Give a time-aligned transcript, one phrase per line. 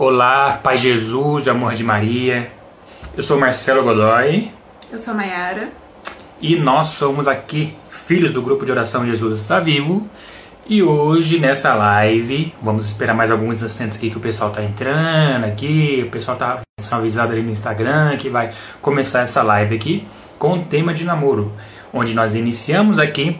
[0.00, 2.52] Olá, Pai Jesus, amor de Maria.
[3.16, 4.48] Eu sou Marcelo Godoy.
[4.92, 5.70] Eu sou Maiara.
[6.40, 10.08] E nós somos aqui, filhos do grupo de oração Jesus está vivo.
[10.68, 15.46] E hoje nessa live, vamos esperar mais alguns instantes aqui que o pessoal tá entrando
[15.46, 16.60] aqui, o pessoal tá
[16.92, 20.06] avisado ali no Instagram que vai começar essa live aqui
[20.38, 21.52] com o tema de namoro,
[21.92, 23.36] onde nós iniciamos aqui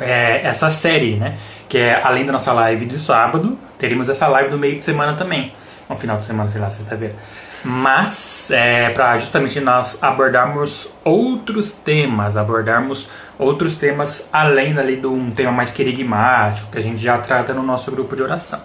[0.00, 1.38] é, essa série, né?
[1.68, 5.14] Que é além da nossa live do sábado, teremos essa live do meio de semana
[5.14, 5.52] também,
[5.90, 7.16] no final de semana, sei lá, sexta-feira.
[7.64, 15.32] Mas é para justamente nós abordarmos outros temas, abordarmos outros temas além dali de um
[15.32, 18.60] tema mais querigmático que a gente já trata no nosso grupo de oração.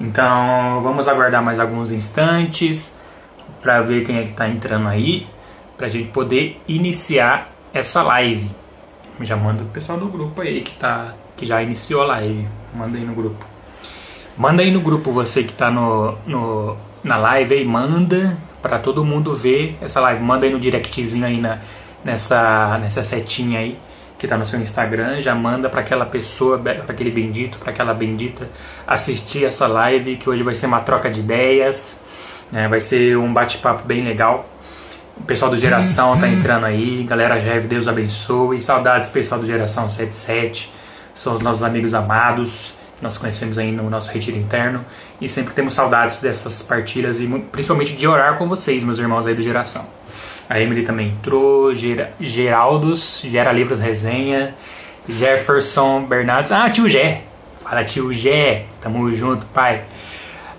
[0.00, 2.92] Então vamos aguardar mais alguns instantes
[3.62, 5.24] para ver quem é que está entrando aí,
[5.78, 8.50] para a gente poder iniciar essa live.
[9.20, 12.98] Já manda o pessoal do grupo aí que tá que já iniciou a live, manda
[12.98, 13.55] aí no grupo.
[14.36, 19.04] Manda aí no grupo você que está no, no, na live aí, manda para todo
[19.04, 20.22] mundo ver essa live.
[20.22, 21.58] Manda aí no directzinho aí na,
[22.04, 23.78] nessa, nessa setinha aí
[24.18, 27.92] que está no seu Instagram, já manda para aquela pessoa, para aquele bendito, para aquela
[27.92, 28.48] bendita
[28.86, 32.00] assistir essa live que hoje vai ser uma troca de ideias,
[32.50, 32.66] né?
[32.66, 34.48] vai ser um bate-papo bem legal.
[35.18, 39.88] O pessoal do Geração tá entrando aí, galera Jev, Deus abençoe, saudades pessoal do Geração
[39.88, 40.72] 77,
[41.14, 44.84] são os nossos amigos amados, nós conhecemos aí no nosso retiro interno
[45.20, 49.34] e sempre temos saudades dessas partilhas e principalmente de orar com vocês, meus irmãos aí
[49.34, 49.86] do Geração.
[50.48, 54.54] A Emily também entrou, Ger Geraldos, Gera Livros Resenha,
[55.08, 56.52] Jefferson Bernardes.
[56.52, 57.22] Ah, tio Gé.
[57.62, 58.64] Fala, tio Gé.
[58.80, 59.82] Tamo junto, pai.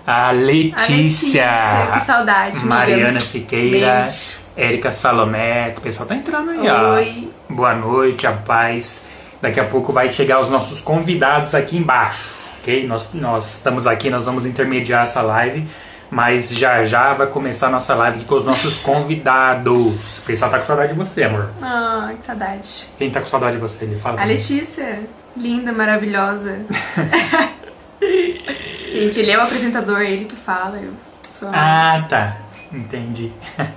[0.06, 0.84] A Letícia.
[0.84, 2.64] A Letícia que saudade.
[2.64, 4.12] Mariana Siqueira.
[4.56, 5.72] Érica Salomé.
[5.76, 7.32] O pessoal tá entrando aí, Oi.
[7.50, 7.54] ó.
[7.54, 9.04] Boa noite, a paz.
[9.40, 12.86] Daqui a pouco vai chegar os nossos convidados aqui embaixo, ok?
[12.86, 15.66] Nós, nós estamos aqui, nós vamos intermediar essa live
[16.10, 20.18] mas já já vai começar a nossa live com os nossos convidados.
[20.18, 21.50] O pessoal tá com saudade de você, amor.
[21.62, 22.88] Ah, que saudade.
[22.96, 23.84] Quem tá com saudade de você?
[23.84, 24.20] Ele fala.
[24.20, 25.00] A Letícia.
[25.36, 26.60] Linda, maravilhosa.
[28.00, 30.78] Gente, ele é o apresentador, ele que fala.
[30.78, 30.92] Eu
[31.32, 32.36] sou ah, tá.
[32.72, 33.32] Entendi.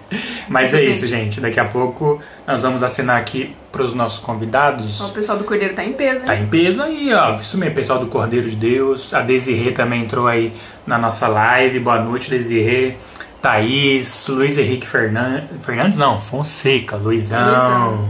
[0.49, 1.39] Mas é isso, gente.
[1.39, 4.99] Daqui a pouco nós vamos assinar aqui para os nossos convidados.
[4.99, 6.25] O pessoal do Cordeiro tá em peso, hein?
[6.25, 7.39] Tá em peso aí, ó.
[7.39, 9.13] Isso mesmo, pessoal do Cordeiro de Deus.
[9.13, 10.53] A Desirê também entrou aí
[10.85, 11.79] na nossa live.
[11.79, 12.95] Boa noite, Desirê.
[13.41, 15.49] Thaís, Luiz Henrique Fernandes.
[15.65, 17.43] Fernandes não, Fonseca, Luizão.
[17.43, 18.09] Luizão.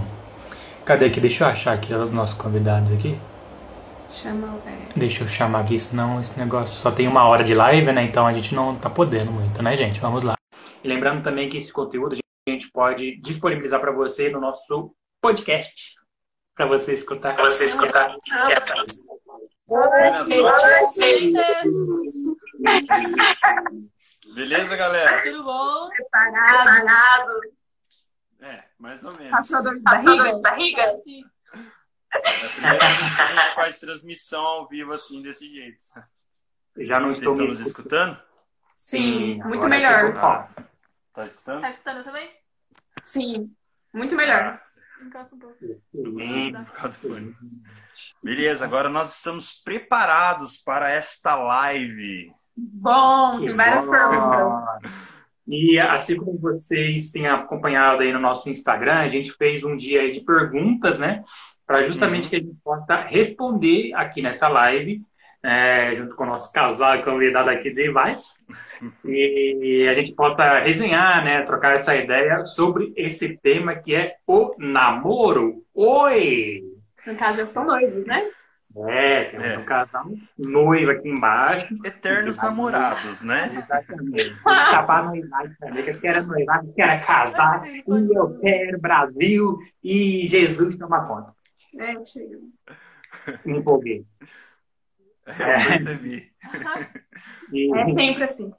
[0.83, 1.19] Cadê aqui?
[1.19, 3.17] Deixa eu achar aqui os nossos convidados aqui.
[4.09, 4.61] Chama o
[4.93, 8.03] Deixa eu chamar aqui, senão esse negócio só tem uma hora de live, né?
[8.03, 10.01] Então a gente não tá podendo muito, né, gente?
[10.01, 10.40] Vamos lá.
[10.83, 15.95] E lembrando também que esse conteúdo a gente pode disponibilizar para você no nosso podcast,
[16.55, 17.35] para você escutar.
[17.35, 18.15] Para você escutar.
[19.67, 20.97] Buenas noches.
[24.33, 25.21] Beleza, galera?
[25.23, 25.89] Tudo bom?
[25.89, 26.75] Preparado.
[26.75, 27.41] Preparado.
[28.41, 29.29] É, mais ou menos.
[29.29, 30.39] Passou dor de barriga?
[30.39, 30.97] barriga?
[30.97, 31.23] Sim.
[32.11, 35.77] É a primeira vez que a gente faz transmissão ao vivo assim, desse jeito.
[36.77, 38.19] Já não estou nos escutando?
[38.75, 40.49] Sim, Sim muito melhor.
[41.21, 41.61] Ah, tá escutando?
[41.61, 42.29] Tá escutando também?
[43.03, 43.53] Sim,
[43.93, 44.59] muito melhor.
[45.05, 45.57] Encosta um pouco.
[45.93, 46.51] Hum,
[48.23, 52.33] Beleza, agora nós estamos preparados para esta live.
[52.55, 55.21] Bom, tem várias perguntas.
[55.47, 60.11] E assim como vocês têm acompanhado aí no nosso Instagram, a gente fez um dia
[60.11, 61.23] de perguntas, né?
[61.65, 62.29] Para justamente uhum.
[62.29, 65.03] que a gente possa responder aqui nessa live
[65.43, 68.33] é, junto com o nosso casal convidado aqui de Vaz,
[69.05, 74.55] e a gente possa resenhar, né, trocar essa ideia sobre esse tema que é o
[74.57, 75.63] namoro.
[75.73, 76.61] Oi!
[77.05, 78.29] No caso, eu sou noivo, né?
[78.87, 79.57] É, temos é.
[79.57, 80.05] um casal
[80.37, 81.75] noivo aqui embaixo.
[81.83, 83.51] Eternos namorados, né?
[83.53, 84.35] Exatamente.
[84.45, 90.25] Acabar noivado também, que eu quero noivar, que quero casar, e eu quero Brasil, e
[90.27, 91.33] Jesus toma conta.
[91.77, 92.37] É, chega.
[93.45, 94.05] Me empolguei.
[95.39, 96.31] É, eu percebi.
[97.53, 98.51] É sempre assim.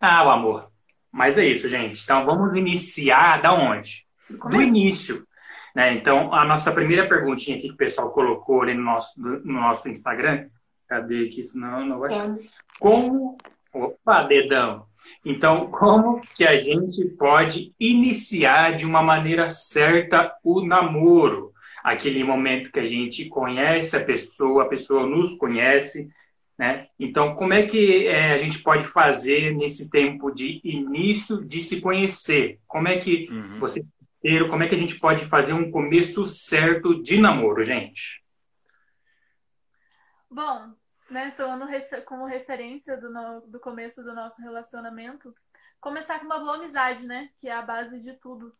[0.00, 0.70] Ah, o amor.
[1.10, 2.02] Mas é isso, gente.
[2.02, 4.04] Então vamos iniciar da onde?
[4.30, 5.26] Do início.
[5.74, 5.94] Né?
[5.94, 9.88] Então, a nossa primeira perguntinha aqui que o pessoal colocou ali no nosso, no nosso
[9.88, 10.48] Instagram.
[10.88, 11.44] Cadê aqui?
[11.46, 12.36] Senão não vai achar.
[12.78, 13.36] Como.
[13.72, 14.86] Opa, dedão.
[15.24, 21.52] Então, como que a gente pode iniciar de uma maneira certa o namoro?
[21.84, 26.10] Aquele momento que a gente conhece a pessoa, a pessoa nos conhece,
[26.58, 26.88] né?
[26.98, 31.82] Então, como é que é, a gente pode fazer nesse tempo de início de se
[31.82, 32.58] conhecer?
[32.66, 33.60] Como é que uhum.
[33.60, 33.84] você
[34.48, 38.24] como é que a gente pode fazer um começo certo de namoro, gente?
[40.30, 40.72] Bom,
[41.10, 41.66] né, tomando
[42.06, 45.34] como referência do, no, do começo do nosso relacionamento,
[45.78, 47.28] começar com uma boa amizade, né?
[47.38, 48.50] Que é a base de tudo.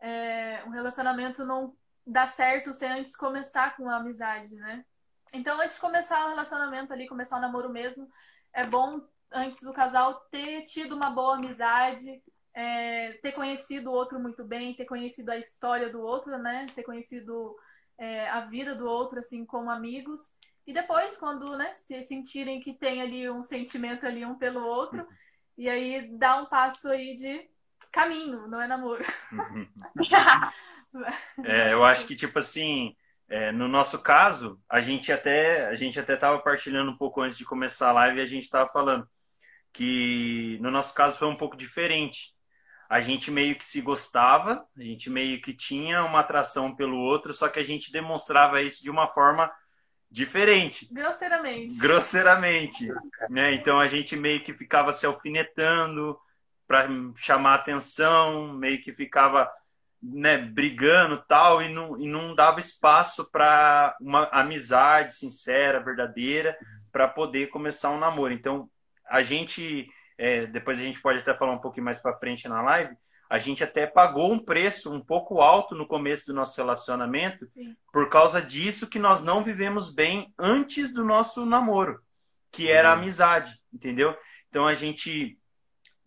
[0.00, 1.72] É, um relacionamento não
[2.06, 4.84] dá certo sem antes começar com a amizade, né?
[5.32, 8.08] Então, antes de começar o relacionamento ali, começar o namoro mesmo,
[8.52, 9.00] é bom,
[9.32, 12.22] antes do casal, ter tido uma boa amizade,
[12.54, 16.66] é, ter conhecido o outro muito bem, ter conhecido a história do outro, né?
[16.74, 17.56] Ter conhecido
[17.98, 20.30] é, a vida do outro, assim, como amigos.
[20.66, 25.06] E depois, quando, né, se sentirem que tem ali um sentimento ali um pelo outro,
[25.58, 27.48] e aí dá um passo aí de
[27.90, 29.04] caminho, não é namoro.
[31.44, 32.94] é, eu acho que, tipo assim,
[33.28, 37.38] é, no nosso caso, a gente até a gente até estava partilhando um pouco antes
[37.38, 39.08] de começar a live e a gente estava falando
[39.72, 42.32] que no nosso caso foi um pouco diferente.
[42.88, 47.32] A gente meio que se gostava, a gente meio que tinha uma atração pelo outro,
[47.32, 49.50] só que a gente demonstrava isso de uma forma
[50.10, 50.86] diferente.
[50.92, 51.76] Grosseiramente.
[51.76, 52.88] Grosseiramente.
[53.28, 53.54] Né?
[53.54, 56.16] Então a gente meio que ficava se alfinetando
[56.68, 59.50] para chamar atenção, meio que ficava
[60.12, 66.56] né, brigando tal e não, e não dava espaço para uma amizade sincera, verdadeira,
[66.92, 68.32] para poder começar um namoro.
[68.32, 68.68] Então,
[69.08, 72.60] a gente, é, depois a gente pode até falar um pouquinho mais para frente na
[72.62, 72.94] live,
[73.30, 77.74] a gente até pagou um preço um pouco alto no começo do nosso relacionamento Sim.
[77.92, 82.00] por causa disso que nós não vivemos bem antes do nosso namoro,
[82.52, 83.00] que era a uhum.
[83.00, 84.16] amizade, entendeu?
[84.50, 85.38] Então a gente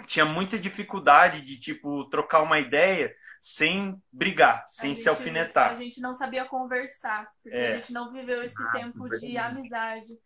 [0.05, 5.71] tinha muita dificuldade de tipo trocar uma ideia sem brigar, sem gente, se alfinetar.
[5.71, 7.73] A gente não sabia conversar, porque é.
[7.73, 10.17] a gente não viveu esse ah, tempo de amizade.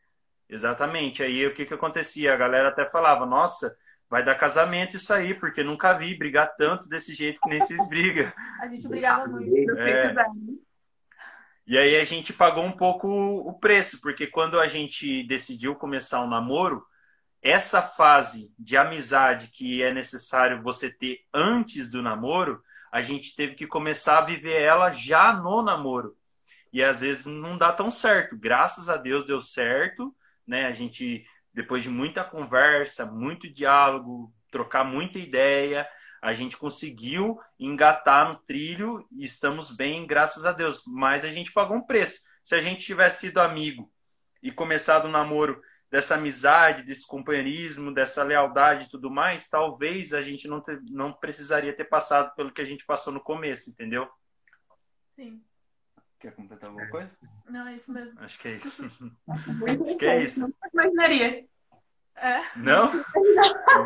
[0.49, 1.23] Exatamente.
[1.23, 2.33] Aí o que que acontecia?
[2.33, 3.75] A galera até falava: "Nossa,
[4.09, 7.79] vai dar casamento isso aí, porque nunca vi brigar tanto desse jeito que nem vocês
[7.89, 8.31] brigam".
[8.59, 9.77] a gente brigava muito.
[9.77, 10.13] É.
[11.65, 16.21] E aí a gente pagou um pouco o preço, porque quando a gente decidiu começar
[16.21, 16.83] um namoro,
[17.41, 23.55] essa fase de amizade que é necessário você ter antes do namoro, a gente teve
[23.55, 26.15] que começar a viver ela já no namoro.
[26.73, 28.37] E às vezes não dá tão certo.
[28.37, 30.15] Graças a Deus deu certo,
[30.45, 30.67] né?
[30.67, 35.87] A gente depois de muita conversa, muito diálogo, trocar muita ideia,
[36.21, 40.83] a gente conseguiu engatar no trilho e estamos bem, graças a Deus.
[40.85, 42.21] Mas a gente pagou um preço.
[42.43, 43.91] Se a gente tivesse sido amigo
[44.41, 45.61] e começado o um namoro
[45.91, 51.11] dessa amizade, desse companheirismo, dessa lealdade e tudo mais, talvez a gente não, ter, não
[51.11, 54.09] precisaria ter passado pelo que a gente passou no começo, entendeu?
[55.17, 55.43] Sim.
[56.17, 57.17] Quer completar alguma coisa?
[57.49, 58.21] Não, é isso mesmo.
[58.21, 58.85] Acho que é isso.
[59.27, 60.39] acho que é isso.
[60.41, 61.45] Não imaginaria.
[62.15, 62.41] É.
[62.55, 62.91] Não?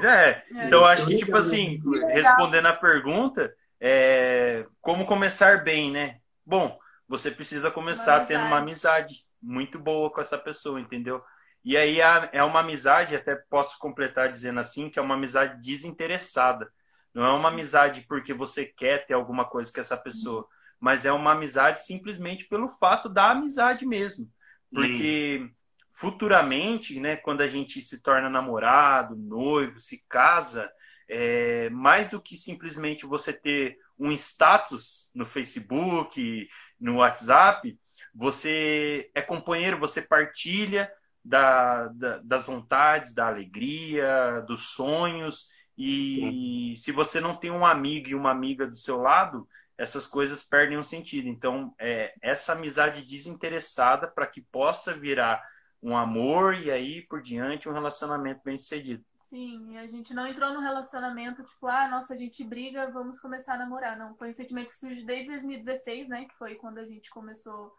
[0.02, 0.46] Já é.
[0.54, 0.68] é.
[0.68, 4.68] Então, acho que, tipo assim, respondendo a pergunta, é...
[4.80, 6.20] como começar bem, né?
[6.46, 11.24] Bom, você precisa começar uma tendo uma amizade muito boa com essa pessoa, entendeu?
[11.66, 12.00] E aí
[12.32, 16.72] é uma amizade, até posso completar dizendo assim, que é uma amizade desinteressada.
[17.12, 20.48] Não é uma amizade porque você quer ter alguma coisa com essa pessoa,
[20.80, 24.30] mas é uma amizade simplesmente pelo fato da amizade mesmo.
[24.72, 25.50] Porque hum.
[25.90, 30.70] futuramente, né, quando a gente se torna namorado, noivo, se casa,
[31.10, 36.48] é, mais do que simplesmente você ter um status no Facebook,
[36.80, 37.76] no WhatsApp,
[38.14, 40.92] você é companheiro, você partilha
[41.26, 45.50] da, da, das vontades, da alegria, dos sonhos.
[45.76, 46.76] E Sim.
[46.78, 50.78] se você não tem um amigo e uma amiga do seu lado, essas coisas perdem
[50.78, 51.28] um sentido.
[51.28, 55.44] Então, é, essa amizade desinteressada para que possa virar
[55.82, 59.04] um amor e aí por diante um relacionamento bem sucedido.
[59.24, 63.56] Sim, a gente não entrou no relacionamento tipo, ah, nossa, a gente briga, vamos começar
[63.56, 63.98] a namorar.
[63.98, 66.26] Não, foi um sentimento que surgiu desde 2016, né?
[66.26, 67.76] Que foi quando a gente começou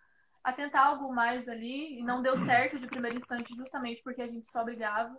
[0.47, 4.29] a tentar algo mais ali e não deu certo de primeiro instante justamente porque a
[4.29, 5.13] gente só brigava.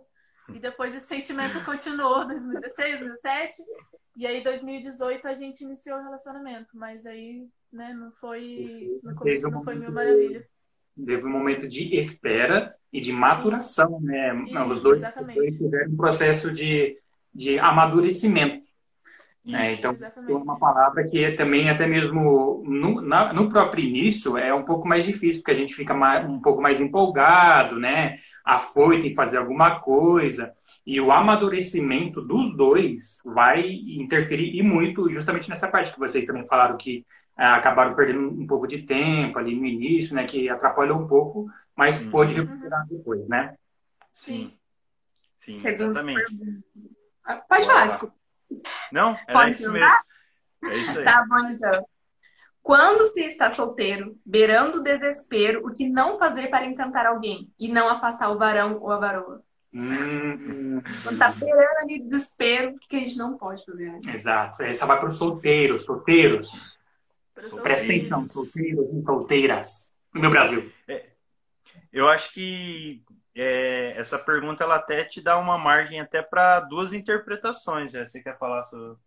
[0.54, 3.62] E depois esse sentimento continuou 2016, 2017
[4.16, 9.50] e aí 2018 a gente iniciou o relacionamento, mas aí, né, não foi no começo
[9.50, 10.50] não foi mil maravilhas.
[10.96, 14.34] Teve um momento de espera e de maturação, né?
[14.44, 15.02] Isso, Os dois,
[15.58, 16.98] tiveram um processo de,
[17.34, 18.66] de amadurecimento.
[19.54, 19.96] É, então,
[20.28, 24.86] é uma palavra que também, até mesmo no, na, no próprio início, é um pouco
[24.86, 28.18] mais difícil, porque a gente fica mais, um pouco mais empolgado, né?
[28.44, 30.52] Afoito em fazer alguma coisa.
[30.86, 36.46] E o amadurecimento dos dois vai interferir e muito justamente nessa parte que vocês também
[36.46, 37.06] falaram que
[37.38, 40.26] é, acabaram perdendo um pouco de tempo ali no início, né?
[40.26, 42.10] Que atrapalhou um pouco, mas uhum.
[42.10, 43.54] pôde recuperar depois, né?
[44.12, 44.52] Sim.
[45.38, 46.36] Sim, exatamente.
[47.48, 48.17] Pode falar, desculpa.
[48.92, 49.98] Não, era Pode isso mesmo.
[50.64, 51.04] É isso aí.
[51.04, 51.86] Tá bom, então.
[52.62, 57.68] Quando se está solteiro, beirando o desespero, o que não fazer para encantar alguém e
[57.68, 59.42] não afastar o varão ou a varoa?
[59.72, 63.92] Hum, Quando está beirando ali desespero, o que a gente não pode fazer?
[63.92, 64.00] Né?
[64.14, 64.62] exato.
[64.62, 66.76] Essa vai para os solteiros, solteiros.
[67.62, 69.92] Presta atenção, solteiros e solteiras.
[70.12, 70.70] No meu Brasil.
[71.92, 73.02] Eu acho que
[73.40, 77.92] é, essa pergunta ela até te dá uma margem até para duas interpretações.
[77.92, 78.04] né?
[78.04, 78.98] Você quer falar sobre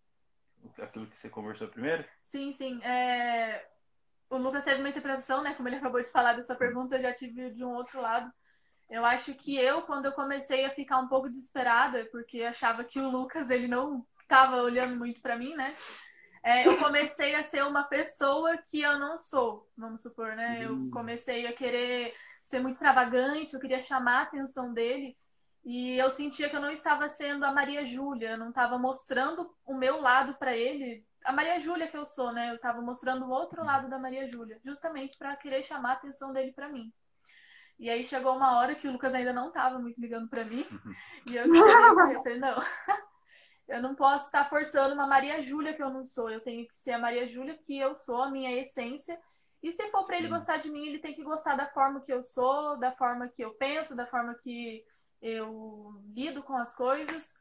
[0.82, 2.06] aquilo que você conversou primeiro?
[2.24, 2.82] Sim, sim.
[2.84, 3.66] É,
[4.30, 5.54] O Lucas teve uma interpretação, né?
[5.56, 8.32] Como ele acabou de falar dessa pergunta, eu já tive de um outro lado.
[8.90, 13.00] Eu acho que eu, quando eu comecei a ficar um pouco desesperada, porque achava que
[13.00, 15.74] o Lucas ele não estava olhando muito para mim, né?
[16.44, 20.60] É, eu comecei a ser uma pessoa que eu não sou, vamos supor, né?
[20.66, 22.14] Eu comecei a querer
[22.52, 25.18] ser muito extravagante, eu queria chamar a atenção dele.
[25.64, 29.50] E eu sentia que eu não estava sendo a Maria Júlia, eu não estava mostrando
[29.66, 32.50] o meu lado para ele, a Maria Júlia que eu sou, né?
[32.50, 36.34] Eu estava mostrando o outro lado da Maria Júlia, justamente para querer chamar a atenção
[36.34, 36.92] dele para mim.
[37.80, 40.66] E aí chegou uma hora que o Lucas ainda não estava muito ligando para mim,
[41.28, 41.46] e eu
[42.24, 42.60] falei, não.
[43.68, 46.30] Eu não posso estar forçando uma Maria Júlia que eu não sou.
[46.30, 49.18] Eu tenho que ser a Maria Júlia que eu sou, a minha essência.
[49.62, 52.12] E se for para ele gostar de mim, ele tem que gostar da forma que
[52.12, 54.84] eu sou, da forma que eu penso, da forma que
[55.22, 57.34] eu lido com as coisas.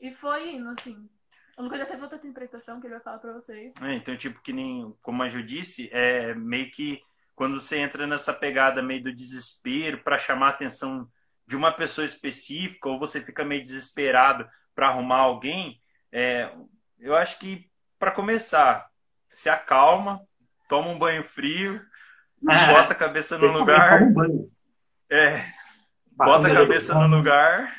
[0.00, 1.08] E foi indo, assim.
[1.56, 3.74] O Lucas já teve outra interpretação que ele vai falar pra vocês.
[3.82, 7.02] É, então, tipo, que nem, como a Ju disse, é meio que
[7.34, 11.08] quando você entra nessa pegada meio do desespero para chamar a atenção
[11.46, 15.80] de uma pessoa específica, ou você fica meio desesperado para arrumar alguém,
[16.10, 16.50] é,
[16.98, 17.68] eu acho que,
[17.98, 18.88] para começar,
[19.30, 20.26] se acalma,
[20.72, 21.84] toma um banho frio,
[22.40, 24.02] bota a cabeça no lugar.
[24.04, 24.50] Um.
[25.10, 25.44] É,
[26.12, 27.70] bota a cabeça no lugar,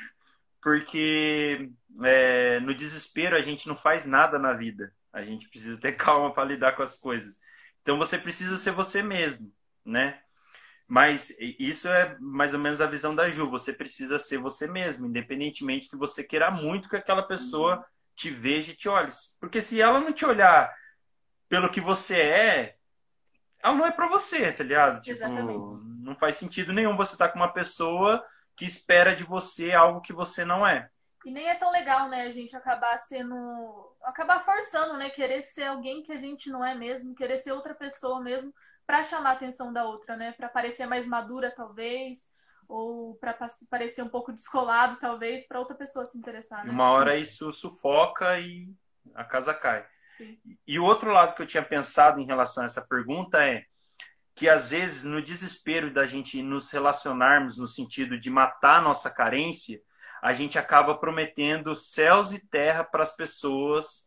[0.61, 1.71] porque
[2.03, 4.93] é, no desespero a gente não faz nada na vida.
[5.11, 7.39] A gente precisa ter calma para lidar com as coisas.
[7.81, 9.51] Então você precisa ser você mesmo,
[9.83, 10.19] né?
[10.87, 13.49] Mas isso é mais ou menos a visão da Ju.
[13.49, 17.83] Você precisa ser você mesmo, independentemente que você queira muito que aquela pessoa
[18.15, 19.09] te veja e te olhe.
[19.39, 20.71] Porque se ela não te olhar
[21.49, 22.75] pelo que você é,
[23.63, 25.01] ela não é pra você, tá ligado?
[25.01, 25.83] Tipo, Exatamente.
[26.03, 28.23] não faz sentido nenhum você estar com uma pessoa
[28.55, 30.89] que espera de você algo que você não é.
[31.25, 33.35] E nem é tão legal, né, a gente acabar sendo.
[34.03, 35.09] acabar forçando, né?
[35.09, 38.53] Querer ser alguém que a gente não é mesmo, querer ser outra pessoa mesmo,
[38.85, 40.33] pra chamar a atenção da outra, né?
[40.33, 42.29] Pra parecer mais madura, talvez,
[42.67, 46.71] ou pra pa- parecer um pouco descolado, talvez, pra outra pessoa se interessar, né?
[46.71, 48.67] uma hora isso sufoca e
[49.15, 49.85] a casa cai.
[50.67, 53.63] E o outro lado que eu tinha pensado em relação a essa pergunta é
[54.35, 59.09] que às vezes no desespero da gente nos relacionarmos no sentido de matar a nossa
[59.09, 59.79] carência,
[60.21, 64.05] a gente acaba prometendo céus e terra para as pessoas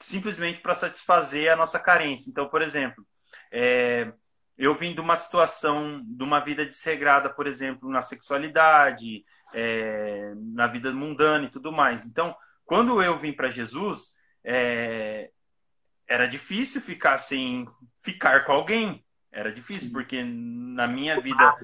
[0.00, 2.30] simplesmente para satisfazer a nossa carência.
[2.30, 3.04] Então, por exemplo,
[3.50, 4.12] é,
[4.56, 10.66] eu vim de uma situação, de uma vida desregrada, por exemplo, na sexualidade, é, na
[10.66, 12.06] vida mundana e tudo mais.
[12.06, 12.34] Então,
[12.64, 14.12] quando eu vim para Jesus,
[14.50, 15.30] é,
[16.06, 17.68] era difícil ficar sem
[18.02, 19.04] ficar com alguém.
[19.30, 21.54] Era difícil, porque na minha vida.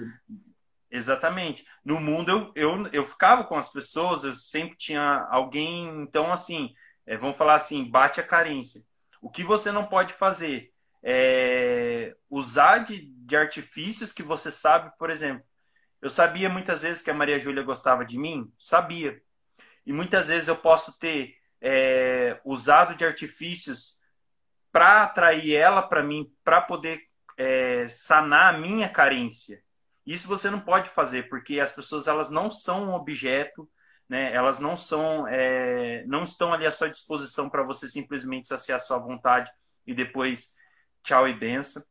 [0.91, 1.67] Exatamente.
[1.83, 6.03] No mundo eu, eu, eu ficava com as pessoas, eu sempre tinha alguém.
[6.03, 6.75] Então, assim,
[7.07, 8.83] é, vamos falar assim: bate a carência.
[9.21, 10.71] O que você não pode fazer
[11.03, 15.43] é usar de, de artifícios que você sabe, por exemplo.
[16.03, 19.23] Eu sabia muitas vezes que a Maria Júlia gostava de mim, sabia.
[19.87, 21.35] E muitas vezes eu posso ter
[21.66, 23.97] é, usado de artifícios
[24.71, 27.00] para atrair ela para mim, para poder
[27.38, 29.62] é, sanar a minha carência.
[30.06, 33.66] Isso você não pode fazer, porque as pessoas elas não são um objeto,
[34.06, 34.30] né?
[34.35, 38.99] elas não são, é, não estão ali à sua disposição para você simplesmente saciar sua
[38.99, 39.50] vontade
[39.87, 40.52] e depois
[41.02, 41.83] tchau e benção.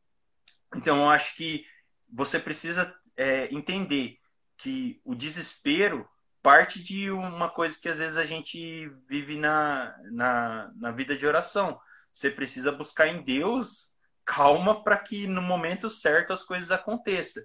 [0.76, 1.66] Então eu acho que
[2.08, 4.18] você precisa é, entender
[4.56, 6.08] que o desespero
[6.44, 11.26] parte de uma coisa que às vezes a gente vive na, na, na vida de
[11.26, 11.80] oração.
[12.12, 13.88] Você precisa buscar em Deus
[14.26, 17.42] calma para que no momento certo as coisas aconteçam.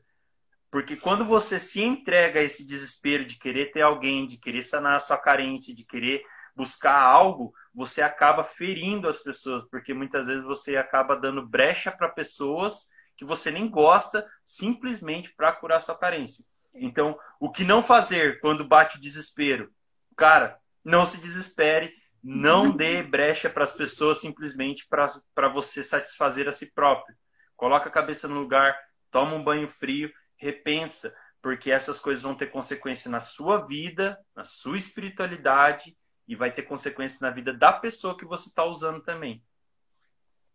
[0.69, 4.97] Porque quando você se entrega a esse desespero de querer ter alguém, de querer sanar
[4.97, 6.21] a sua carência, de querer
[6.53, 12.09] buscar algo, você acaba ferindo as pessoas, porque muitas vezes você acaba dando brecha para
[12.09, 16.43] pessoas que você nem gosta, simplesmente para curar sua carência.
[16.79, 19.71] Então, o que não fazer quando bate o desespero?
[20.15, 21.93] Cara, não se desespere,
[22.23, 27.15] não dê brecha para as pessoas simplesmente para você satisfazer a si próprio.
[27.55, 28.77] Coloca a cabeça no lugar,
[29.11, 34.43] toma um banho frio, repensa, porque essas coisas vão ter consequência na sua vida, na
[34.43, 35.95] sua espiritualidade
[36.27, 39.43] e vai ter consequência na vida da pessoa que você está usando também.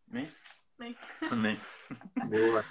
[0.06, 0.30] Né?
[1.30, 1.56] Amém.
[2.28, 2.64] Boa.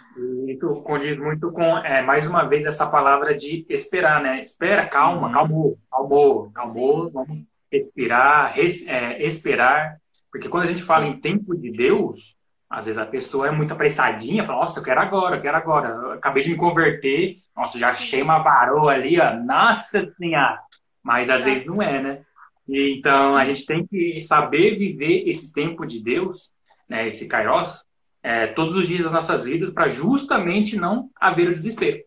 [0.47, 4.41] E tu condiz muito com, é, mais uma vez, essa palavra de esperar, né?
[4.41, 5.33] Espera, calma, uhum.
[5.33, 7.47] calmou, calmou, calmou, sim, vamos sim.
[7.71, 9.97] respirar, res, é, esperar.
[10.31, 11.11] Porque quando a gente fala sim.
[11.11, 12.35] em tempo de Deus,
[12.69, 15.89] às vezes a pessoa é muito apressadinha, fala, nossa, eu quero agora, eu quero agora.
[15.89, 20.59] Eu acabei de me converter, nossa, já achei uma varoa ali, ó, nossa senhora.
[21.01, 22.21] Mas às vezes não é, né?
[22.67, 26.51] E, então a gente tem que saber viver esse tempo de Deus,
[26.87, 27.85] né, esse kairos,
[28.23, 32.01] é, todos os dias das nossas vidas para justamente não haver o desespero.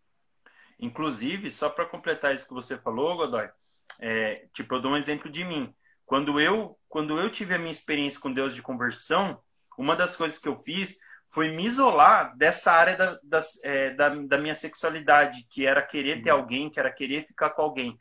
[0.80, 3.48] Inclusive, só para completar isso que você falou, Godoy,
[4.00, 5.72] é, tipo, eu dou um exemplo de mim.
[6.06, 9.38] Quando eu, quando eu tive a minha experiência com Deus de conversão,
[9.76, 10.96] uma das coisas que eu fiz
[11.28, 16.22] foi me isolar dessa área da, da, é, da, da, minha sexualidade, que era querer
[16.22, 16.38] ter uhum.
[16.38, 17.98] alguém, que era querer ficar com alguém.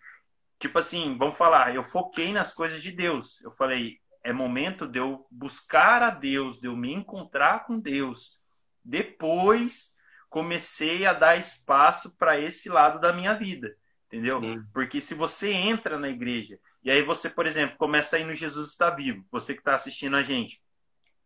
[0.60, 3.42] Tipo assim, vamos falar, eu foquei nas coisas de Deus.
[3.42, 8.40] Eu falei, é momento de eu buscar a Deus, de eu me encontrar com Deus.
[8.84, 9.96] Depois
[10.30, 13.78] comecei a dar espaço para esse lado da minha vida,
[14.08, 14.42] entendeu?
[14.42, 14.64] Sim.
[14.74, 18.34] Porque se você entra na igreja e aí você, por exemplo, começa a ir no
[18.34, 20.60] Jesus está vivo, você que está assistindo a gente,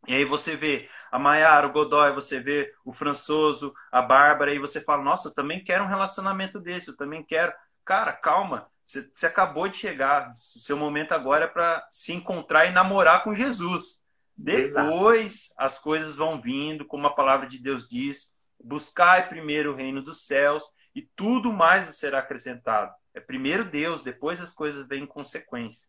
[0.06, 4.60] e aí você vê a Maiara, o Godoy, você vê o Françoso, a Bárbara, e
[4.60, 7.54] você fala, nossa, eu também quero um relacionamento desse, eu também quero.
[7.86, 10.32] Cara, calma, você, você acabou de chegar.
[10.32, 14.00] O seu momento agora é para se encontrar e namorar com Jesus.
[14.36, 15.56] Depois Exato.
[15.58, 20.26] as coisas vão vindo, como a palavra de Deus diz: buscai primeiro o reino dos
[20.26, 20.64] céus
[20.96, 22.92] e tudo mais será acrescentado.
[23.14, 25.88] É primeiro Deus, depois as coisas vêm em consequência.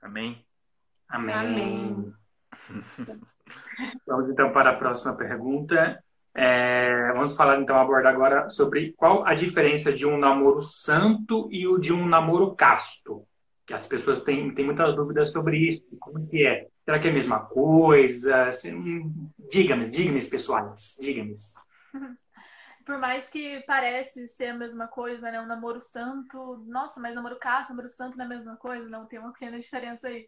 [0.00, 0.46] Amém?
[1.08, 1.34] Amém.
[1.34, 2.14] Amém.
[4.06, 6.04] Vamos então para a próxima pergunta.
[6.34, 11.66] É, vamos falar então, abordar agora sobre qual a diferença de um namoro santo e
[11.66, 13.26] o de um namoro casto.
[13.66, 15.84] Que as pessoas têm, têm muitas dúvidas sobre isso.
[16.00, 16.68] Como que é?
[16.84, 18.50] Será que é a mesma coisa?
[19.50, 21.36] Diga-me, diga-me, pessoais, diga-me.
[22.86, 25.38] Por mais que parece ser a mesma coisa, né?
[25.38, 28.88] Um namoro santo, nossa, mas namoro casto, namoro santo não é a mesma coisa?
[28.88, 30.26] Não, tem uma pequena diferença aí.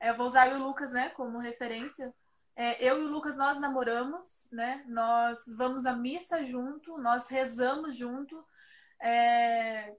[0.00, 2.12] É, eu vou usar o Lucas, né, como referência.
[2.54, 4.84] É, eu e o Lucas, nós namoramos, né?
[4.86, 8.44] Nós vamos à missa junto, nós rezamos junto,
[9.00, 9.94] é,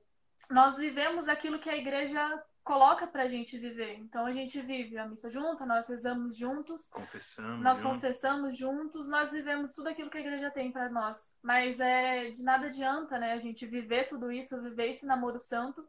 [0.50, 3.96] nós vivemos aquilo que a igreja coloca pra gente viver.
[4.00, 7.90] Então a gente vive a missa junto, nós rezamos juntos, confessamos, nós junto.
[7.90, 11.32] confessamos juntos, nós vivemos tudo aquilo que a igreja tem para nós.
[11.42, 15.86] Mas é de nada adianta, né, a gente viver tudo isso, viver esse namoro santo,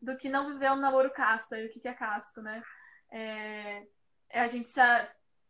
[0.00, 1.54] do que não viver um namoro casto.
[1.54, 2.62] E o que é casto, né?
[3.10, 3.86] É,
[4.30, 4.68] é a gente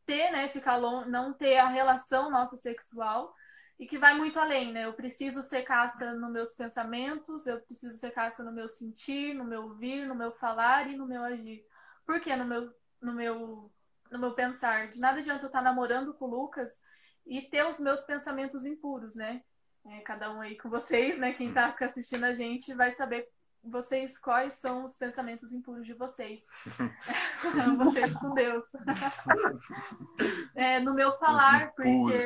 [0.06, 3.34] ter, né, ficar longe, não ter a relação nossa sexual
[3.78, 4.86] e que vai muito além, né?
[4.86, 9.44] Eu preciso ser casta nos meus pensamentos, eu preciso ser casta no meu sentir, no
[9.44, 11.62] meu ouvir, no meu falar e no meu agir.
[12.06, 13.72] Por que no meu no meu
[14.10, 14.88] no meu pensar?
[14.88, 16.80] De nada adianta eu estar namorando com o Lucas
[17.26, 19.42] e ter os meus pensamentos impuros, né?
[19.84, 21.34] É, cada um aí com vocês, né?
[21.34, 23.28] Quem tá assistindo a gente vai saber
[23.68, 26.46] vocês quais são os pensamentos impuros de vocês.
[27.78, 28.64] vocês com Deus.
[30.54, 32.20] é, no meu falar, porque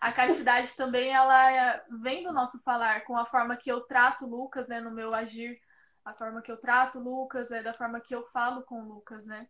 [0.00, 4.66] a castidade também ela vem do nosso falar, com a forma que eu trato Lucas,
[4.66, 5.60] né, no meu agir,
[6.04, 9.46] a forma que eu trato Lucas, é da forma que eu falo com Lucas, né?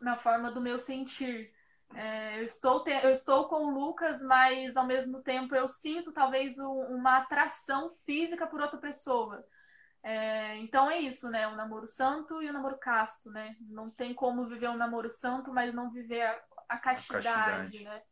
[0.00, 1.50] Na forma do meu sentir.
[1.94, 2.90] É, eu, estou te...
[2.90, 7.90] eu estou com o Lucas, mas ao mesmo tempo eu sinto talvez um, uma atração
[8.04, 9.44] física por outra pessoa.
[10.08, 11.46] É, então é isso, né?
[11.48, 13.54] O namoro santo e o namoro casto, né?
[13.60, 17.84] Não tem como viver um namoro santo, mas não viver a, a, castidade, a castidade,
[17.84, 18.02] né?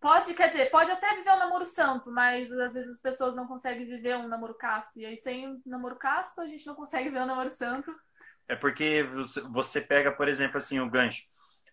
[0.00, 3.46] Pode, quer dizer, pode até viver um namoro santo, mas às vezes as pessoas não
[3.46, 4.98] conseguem viver um namoro casto.
[4.98, 7.94] E aí, sem um namoro casto, a gente não consegue ver um namoro santo.
[8.48, 9.04] É porque
[9.52, 11.22] você pega, por exemplo, assim, o gancho.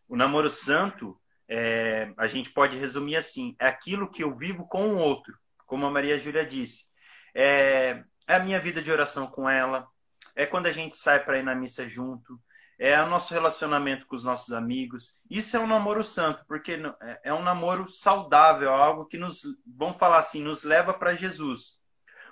[0.08, 1.20] O namoro santo,
[1.50, 5.88] é, a gente pode resumir assim: é aquilo que eu vivo com o outro, como
[5.88, 6.86] a Maria Júlia disse.
[7.34, 9.88] É, é a minha vida de oração com ela,
[10.36, 12.40] é quando a gente sai para ir na missa junto,
[12.80, 15.16] é o nosso relacionamento com os nossos amigos.
[15.30, 19.42] Isso é um namoro santo, porque é, é um namoro saudável, é algo que nos,
[19.66, 21.78] vamos falar assim, nos leva para Jesus.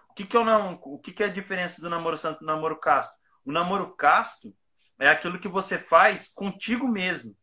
[0.09, 2.45] O que, que, é o, o que, que é a diferença do namoro santo do
[2.45, 3.15] namoro casto?
[3.45, 4.53] O namoro casto
[4.99, 7.35] é aquilo que você faz contigo mesmo.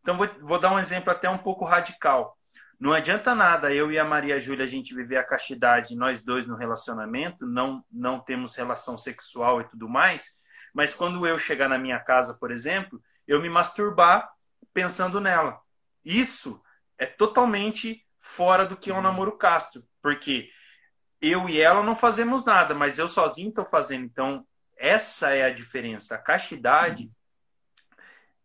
[0.00, 2.38] Então, vou, vou dar um exemplo até um pouco radical.
[2.78, 6.46] Não adianta nada eu e a Maria Júlia a gente viver a castidade, nós dois
[6.46, 10.36] no relacionamento, não não temos relação sexual e tudo mais,
[10.74, 14.30] mas quando eu chegar na minha casa, por exemplo, eu me masturbar
[14.72, 15.60] pensando nela.
[16.04, 16.60] Isso
[16.98, 20.50] é totalmente fora do que é um namoro casto, porque
[21.20, 24.04] eu e ela não fazemos nada, mas eu sozinho estou fazendo.
[24.04, 26.14] Então, essa é a diferença.
[26.14, 27.10] A castidade,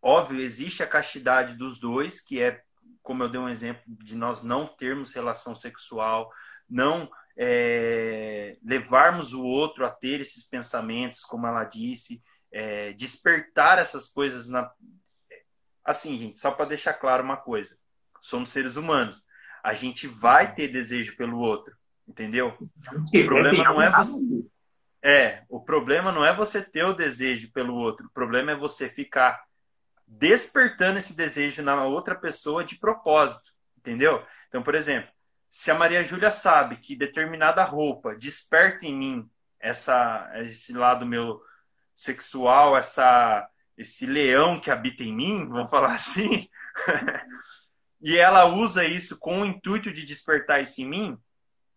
[0.00, 2.62] óbvio, existe a castidade dos dois, que é
[3.10, 6.32] como eu dei um exemplo de nós não termos relação sexual,
[6.68, 14.06] não é, levarmos o outro a ter esses pensamentos, como ela disse, é, despertar essas
[14.06, 14.70] coisas na.
[15.84, 17.76] Assim, gente, só para deixar claro uma coisa:
[18.20, 19.24] somos seres humanos.
[19.60, 21.74] A gente vai ter desejo pelo outro,
[22.06, 22.56] entendeu?
[22.60, 24.20] O problema não é você.
[25.02, 28.06] É, o problema não é você ter o desejo pelo outro.
[28.06, 29.42] O problema é você ficar
[30.10, 34.24] despertando esse desejo na outra pessoa de propósito, entendeu?
[34.48, 35.08] Então, por exemplo,
[35.48, 41.40] se a Maria Júlia sabe que determinada roupa desperta em mim essa esse lado meu
[41.94, 46.48] sexual, essa esse leão que habita em mim, vamos falar assim,
[48.02, 51.18] e ela usa isso com o intuito de despertar isso em mim,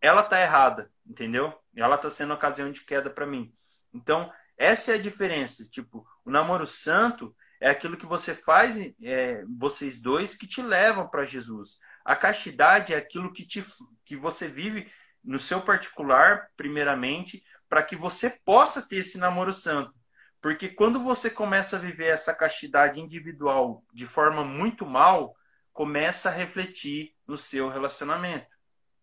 [0.02, 1.54] ela tá errada, entendeu?
[1.76, 3.54] Ela tá sendo ocasião de queda para mim.
[3.93, 5.65] Então, essa é a diferença.
[5.69, 11.08] Tipo, o namoro santo é aquilo que você faz, é, vocês dois, que te levam
[11.08, 11.78] para Jesus.
[12.04, 13.63] A castidade é aquilo que, te,
[14.04, 14.91] que você vive
[15.23, 19.93] no seu particular, primeiramente, para que você possa ter esse namoro santo.
[20.41, 25.34] Porque quando você começa a viver essa castidade individual de forma muito mal,
[25.71, 28.54] começa a refletir no seu relacionamento.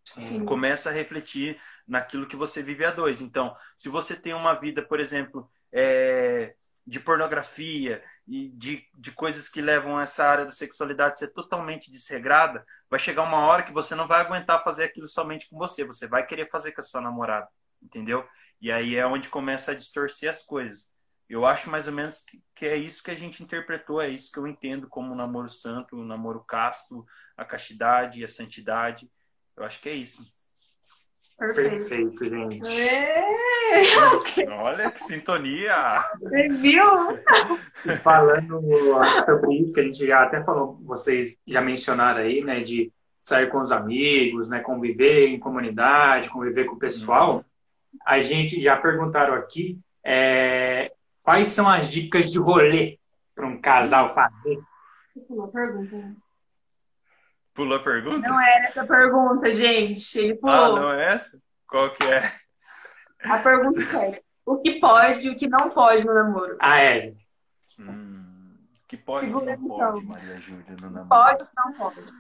[0.04, 0.44] Sim.
[0.44, 3.22] Começa a refletir naquilo que você vive a dois.
[3.22, 6.54] Então, se você tem uma vida, por exemplo, é,
[6.86, 11.90] de pornografia e de, de coisas que levam essa área da sexualidade a ser totalmente
[11.90, 15.84] desregrada, vai chegar uma hora que você não vai aguentar fazer aquilo somente com você,
[15.84, 17.48] você vai querer fazer com a sua namorada,
[17.82, 18.24] entendeu?
[18.60, 20.88] E aí é onde começa a distorcer as coisas.
[21.28, 24.30] Eu acho mais ou menos que, que é isso que a gente interpretou, é isso
[24.30, 27.04] que eu entendo como o namoro santo, o namoro casto,
[27.36, 29.10] a castidade, a santidade.
[29.56, 30.32] Eu acho que é isso.
[31.40, 32.61] Perfeito, Perfeito gente.
[34.61, 36.05] Olha que sintonia!
[36.20, 36.85] Você viu?
[38.03, 38.61] Falando
[39.24, 43.48] sobre isso, que a gente já até falou, vocês já mencionaram aí, né, de sair
[43.48, 47.37] com os amigos, né, conviver em comunidade, conviver com o pessoal.
[47.37, 47.44] Uhum.
[48.05, 52.98] A gente já perguntaram aqui é, quais são as dicas de rolê
[53.35, 54.61] para um casal fazer.
[55.31, 56.14] Uma pergunta.
[57.54, 58.28] Pulou a pergunta?
[58.28, 60.18] Não era essa pergunta, gente.
[60.18, 60.54] Ele pulou.
[60.54, 61.40] Ah, não é essa?
[61.66, 62.32] Qual que é?
[63.24, 66.56] A pergunta é: o que pode e o que não pode no namoro?
[66.60, 67.14] Ah, é.
[67.78, 69.68] Hum, o que pode e não então.
[69.68, 71.08] pode, Maria Júlia, no namoro?
[71.08, 72.12] Pode ou não pode?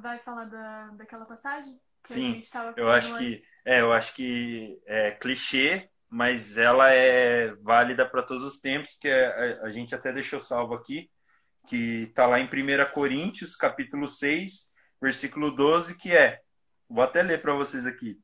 [0.00, 1.78] Vai falar da, daquela passagem?
[2.06, 2.42] Sim,
[2.76, 8.44] eu acho que é, eu acho que é clichê, mas ela é válida para todos
[8.44, 11.10] os tempos, que é, a, a gente até deixou salvo aqui,
[11.66, 14.68] que está lá em 1 Coríntios, capítulo 6,
[15.00, 16.40] versículo 12, que é,
[16.88, 18.18] vou até ler para vocês aqui.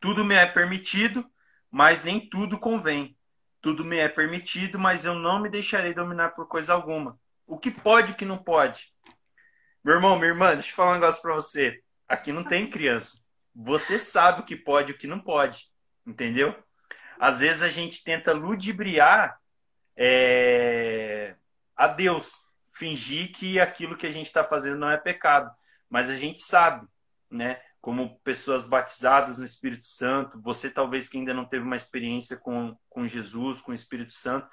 [0.00, 1.24] Tudo me é permitido,
[1.70, 3.16] mas nem tudo convém.
[3.60, 7.18] Tudo me é permitido, mas eu não me deixarei dominar por coisa alguma.
[7.46, 8.92] O que pode e o que não pode?
[9.84, 11.82] Meu irmão, minha irmã, deixa eu falar um negócio para você.
[12.08, 13.18] Aqui não tem criança.
[13.54, 15.66] Você sabe o que pode e o que não pode.
[16.06, 16.54] Entendeu?
[17.18, 19.38] Às vezes a gente tenta ludibriar
[19.96, 21.34] é,
[21.76, 25.50] a Deus, fingir que aquilo que a gente está fazendo não é pecado.
[25.88, 26.86] Mas a gente sabe,
[27.30, 27.60] né?
[27.80, 32.76] Como pessoas batizadas no Espírito Santo, você talvez que ainda não teve uma experiência com,
[32.88, 34.48] com Jesus, com o Espírito Santo,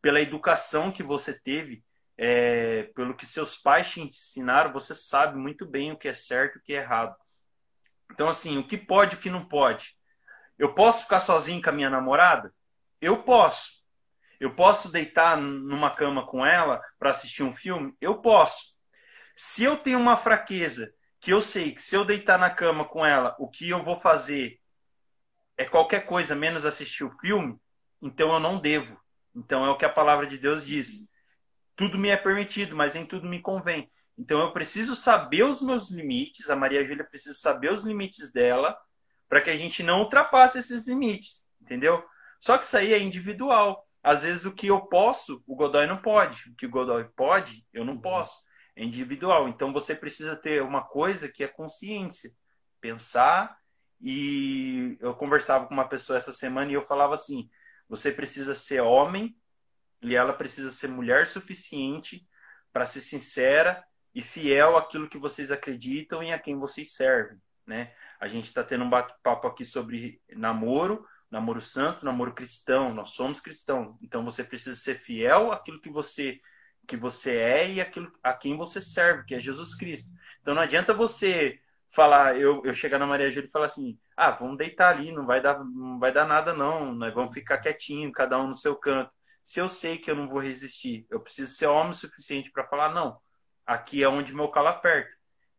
[0.00, 1.82] pela educação que você teve,
[2.16, 6.56] é, pelo que seus pais te ensinaram, você sabe muito bem o que é certo
[6.56, 7.16] e o que é errado.
[8.12, 9.96] Então, assim, o que pode e o que não pode?
[10.58, 12.52] Eu posso ficar sozinho com a minha namorada?
[13.00, 13.77] Eu posso.
[14.40, 17.94] Eu posso deitar numa cama com ela para assistir um filme?
[18.00, 18.74] Eu posso.
[19.34, 23.04] Se eu tenho uma fraqueza que eu sei que se eu deitar na cama com
[23.04, 24.60] ela, o que eu vou fazer
[25.56, 27.58] é qualquer coisa menos assistir o filme,
[28.00, 29.00] então eu não devo.
[29.34, 31.06] Então é o que a palavra de Deus diz.
[31.74, 33.90] Tudo me é permitido, mas nem tudo me convém.
[34.16, 38.76] Então eu preciso saber os meus limites, a Maria Júlia precisa saber os limites dela,
[39.28, 42.04] para que a gente não ultrapasse esses limites, entendeu?
[42.40, 43.87] Só que isso aí é individual.
[44.08, 46.48] Às vezes o que eu posso, o Godoy não pode.
[46.48, 48.00] O que o Godoy pode, eu não uhum.
[48.00, 48.40] posso.
[48.74, 49.50] É individual.
[49.50, 52.32] Então você precisa ter uma coisa que é consciência.
[52.80, 53.58] Pensar
[54.00, 57.50] e eu conversava com uma pessoa essa semana e eu falava assim:
[57.86, 59.36] você precisa ser homem
[60.00, 62.26] e ela precisa ser mulher suficiente
[62.72, 67.92] para ser sincera e fiel àquilo que vocês acreditam e a quem vocês servem, né?
[68.18, 73.40] A gente está tendo um bate-papo aqui sobre namoro, namoro santo, namoro cristão, nós somos
[73.40, 73.96] cristãos.
[74.02, 76.40] Então você precisa ser fiel àquilo que você
[76.86, 80.10] que você é e aquilo a quem você serve, que é Jesus Cristo.
[80.40, 81.60] Então não adianta você
[81.90, 85.26] falar, eu, eu chegar na Maria Júlia e falar assim: "Ah, vamos deitar ali, não
[85.26, 88.74] vai dar não vai dar nada não, nós vamos ficar quietinho, cada um no seu
[88.76, 89.10] canto".
[89.44, 92.66] Se eu sei que eu não vou resistir, eu preciso ser homem o suficiente para
[92.66, 93.20] falar não.
[93.66, 95.10] aqui é onde meu calo aperta.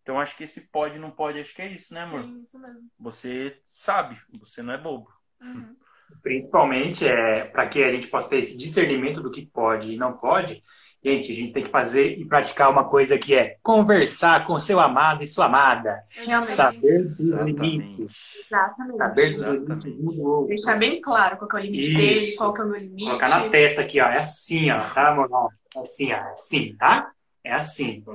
[0.02, 2.24] Então acho que esse pode não pode, acho que é isso, né, amor?
[2.24, 2.90] Sim, isso mesmo.
[3.00, 5.19] Você sabe, você não é bobo.
[5.42, 5.76] Uhum.
[6.22, 10.14] Principalmente é para que a gente possa ter esse discernimento do que pode e não
[10.14, 10.64] pode.
[11.02, 14.82] Gente, a gente tem que fazer e praticar uma coisa que é conversar com seu
[14.82, 16.04] amado e sua amada.
[16.10, 16.48] Realmente.
[16.48, 18.46] Saber dos limites.
[18.46, 18.98] Exatamente.
[18.98, 20.48] Saber dos limites do outro.
[20.48, 21.98] Deixar bem claro qual que é o limite Isso.
[21.98, 23.06] dele, qual que é o meu limite.
[23.06, 24.08] Colocar na testa aqui, ó.
[24.08, 24.80] É assim, ó.
[24.94, 25.30] Tá, amor?
[25.74, 26.18] É assim, ó.
[26.18, 27.12] É assim, tá?
[27.44, 28.04] É assim.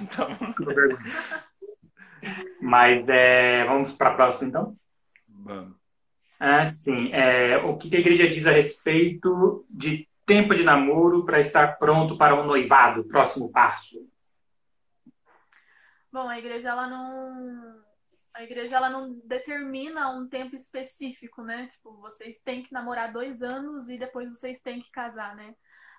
[0.00, 0.28] Então,
[2.62, 4.76] Mas é, vamos para a próxima, então?
[5.28, 5.74] vamos.
[6.38, 7.10] Ah, sim.
[7.12, 12.16] É, o que a igreja diz a respeito de tempo de namoro para estar pronto
[12.16, 13.04] para um noivado?
[13.04, 14.06] Próximo passo.
[16.12, 17.84] Bom, a igreja ela não
[18.34, 21.70] a igreja ela não determina um tempo específico, né?
[21.72, 25.54] Tipo, vocês têm que namorar dois anos e depois vocês têm que casar, né?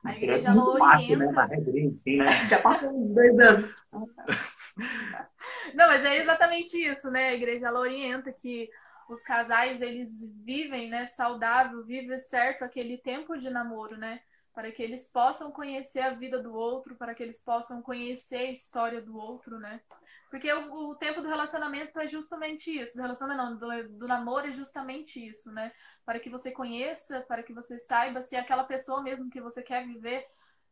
[0.05, 1.25] A igreja ela Muito fácil, né?
[1.27, 2.01] orienta.
[2.05, 2.31] Né?
[2.47, 3.75] Já passou uns dois anos.
[5.73, 7.29] Não, mas é exatamente isso, né?
[7.29, 8.69] A igreja ela orienta que
[9.09, 14.21] os casais eles vivem, né, saudável, vivem certo aquele tempo de namoro, né?
[14.53, 18.51] Para que eles possam conhecer a vida do outro, para que eles possam conhecer a
[18.51, 19.81] história do outro, né?
[20.29, 22.95] Porque o, o tempo do relacionamento é justamente isso.
[22.95, 25.71] Do relacionamento não, do, do namoro é justamente isso, né?
[26.05, 29.61] Para que você conheça, para que você saiba se é aquela pessoa mesmo que você
[29.61, 30.25] quer viver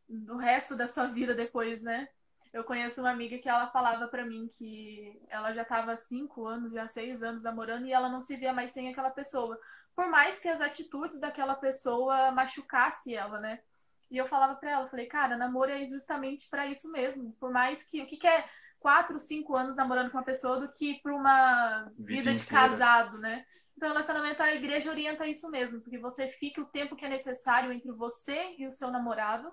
[0.08, 2.08] do resto da sua vida depois, né?
[2.52, 6.46] Eu conheço uma amiga que ela falava pra mim que ela já estava há cinco
[6.46, 9.58] anos, já seis anos namorando e ela não se via mais sem aquela pessoa.
[9.94, 13.60] Por mais que as atitudes daquela pessoa machucasse ela, né?
[14.10, 17.32] E eu falava pra ela, falei, cara, namoro é justamente pra isso mesmo.
[17.40, 20.72] Por mais que o que, que é quatro, cinco anos namorando com uma pessoa do
[20.72, 23.44] que pra uma Vida vida, de casado, né?
[23.76, 27.70] Então, relacionamento, a igreja orienta isso mesmo, porque você fica o tempo que é necessário
[27.72, 29.52] entre você e o seu namorado,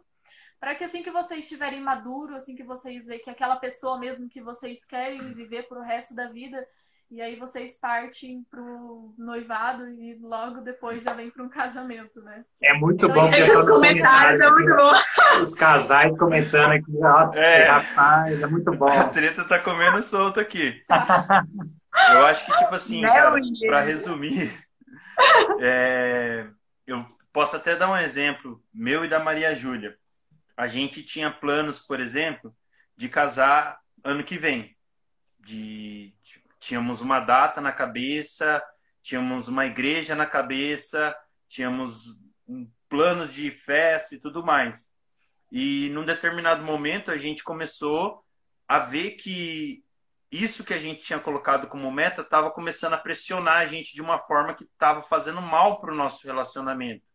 [0.63, 3.99] para que assim que vocês estiverem maduros, assim que vocês veem que é aquela pessoa
[3.99, 6.65] mesmo que vocês querem viver pro resto da vida,
[7.12, 12.45] e aí vocês partem pro noivado e logo depois já vem para um casamento, né?
[12.62, 15.41] É muito Então, bom e só Os comentários são muito bons.
[15.49, 16.91] os casais comentando aqui.
[16.93, 17.65] Nossa, É.
[17.65, 18.88] rapaz, é muito bom.
[18.88, 20.82] A treta tá comendo solto aqui.
[22.13, 23.12] Eu acho que, tipo assim, Né,
[23.67, 24.49] pra resumir,
[25.60, 26.47] é,
[26.88, 30.02] eu posso até dar um exemplo meu e da Maria Júlia.
[30.55, 32.55] A gente tinha planos, por exemplo,
[32.95, 34.75] de casar ano que vem.
[35.39, 36.13] De,
[36.59, 38.63] tínhamos uma data na cabeça,
[39.01, 41.15] tínhamos uma igreja na cabeça,
[41.49, 42.15] tínhamos
[42.87, 44.87] planos de festa e tudo mais.
[45.51, 48.23] E num determinado momento a gente começou
[48.67, 49.83] a ver que
[50.31, 54.01] isso que a gente tinha colocado como meta estava começando a pressionar a gente de
[54.01, 57.05] uma forma que estava fazendo mal para o nosso relacionamento.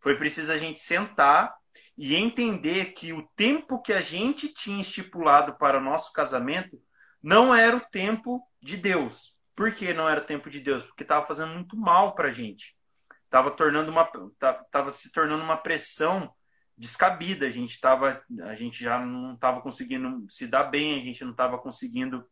[0.00, 1.54] Foi preciso a gente sentar
[1.96, 6.80] e entender que o tempo que a gente tinha estipulado para o nosso casamento
[7.22, 9.34] não era o tempo de Deus.
[9.54, 10.84] Por que não era o tempo de Deus?
[10.84, 12.74] Porque estava fazendo muito mal para a gente.
[13.24, 14.10] Estava tornando uma,
[14.70, 16.32] tava se tornando uma pressão
[16.76, 17.46] descabida.
[17.46, 21.30] A gente estava, a gente já não estava conseguindo se dar bem, a gente não
[21.30, 22.26] estava conseguindo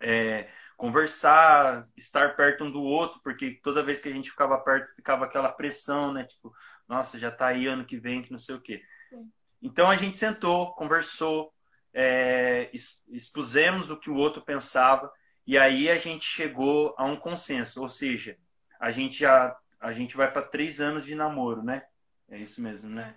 [0.00, 4.94] é, conversar, estar perto um do outro, porque toda vez que a gente ficava perto
[4.94, 6.24] ficava aquela pressão, né?
[6.24, 6.54] Tipo,
[6.88, 8.82] nossa, já está aí ano que vem, que não sei o quê.
[9.10, 9.30] Sim.
[9.62, 11.52] Então a gente sentou, conversou,
[11.92, 12.70] é,
[13.08, 15.10] expusemos o que o outro pensava
[15.46, 18.36] e aí a gente chegou a um consenso, ou seja,
[18.80, 21.82] a gente já a gente vai para três anos de namoro, né?
[22.28, 23.14] É isso mesmo, né?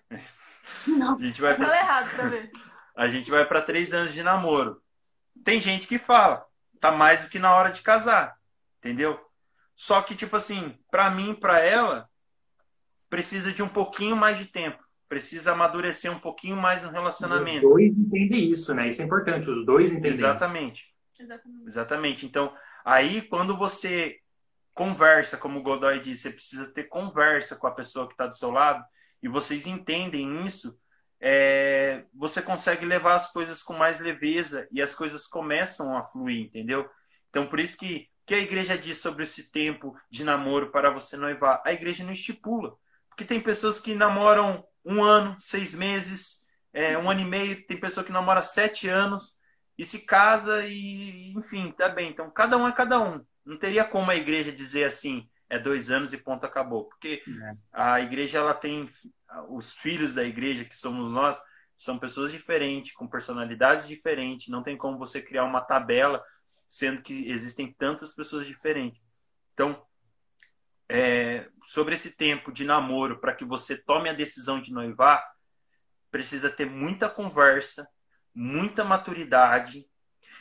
[0.87, 1.17] Não.
[1.17, 2.51] A gente vai pra, errado pra ver.
[2.95, 4.83] a gente vai para três anos de namoro.
[5.43, 6.45] Tem gente que fala,
[6.79, 8.37] tá mais do que na hora de casar,
[8.77, 9.19] entendeu?
[9.75, 12.07] Só que tipo assim, para mim, para ela,
[13.09, 17.67] precisa de um pouquinho mais de tempo, precisa amadurecer um pouquinho mais no Os relacionamento.
[17.67, 18.87] dois entendem isso, né?
[18.89, 20.11] Isso é importante, os dois entendem.
[20.11, 20.85] Exatamente.
[21.19, 21.67] Exatamente.
[21.67, 22.25] Exatamente.
[22.25, 22.53] Então,
[22.85, 24.17] aí quando você
[24.73, 28.35] conversa, como o Godoy disse, você precisa ter conversa com a pessoa que está do
[28.35, 28.83] seu lado
[29.21, 30.77] e vocês entendem isso,
[31.19, 36.45] é, você consegue levar as coisas com mais leveza e as coisas começam a fluir,
[36.45, 36.89] entendeu?
[37.29, 41.17] Então, por isso que que a igreja diz sobre esse tempo de namoro para você
[41.17, 41.63] noivar?
[41.65, 42.75] A igreja não estipula.
[43.19, 47.77] Porque tem pessoas que namoram um ano, seis meses, é, um ano e meio, tem
[47.77, 49.35] pessoa que namora sete anos
[49.77, 52.11] e se casa e, enfim, tá bem.
[52.11, 53.21] Então, cada um é cada um.
[53.45, 56.85] Não teria como a igreja dizer assim, é dois anos e ponto, acabou.
[56.85, 57.55] Porque É.
[57.73, 58.89] a igreja, ela tem,
[59.49, 61.37] os filhos da igreja, que somos nós,
[61.75, 64.47] são pessoas diferentes, com personalidades diferentes.
[64.47, 66.23] Não tem como você criar uma tabela,
[66.69, 69.01] sendo que existem tantas pessoas diferentes.
[69.53, 69.85] Então,
[70.89, 75.23] é, sobre esse tempo de namoro, para que você tome a decisão de noivar,
[76.09, 77.87] precisa ter muita conversa,
[78.33, 79.87] muita maturidade.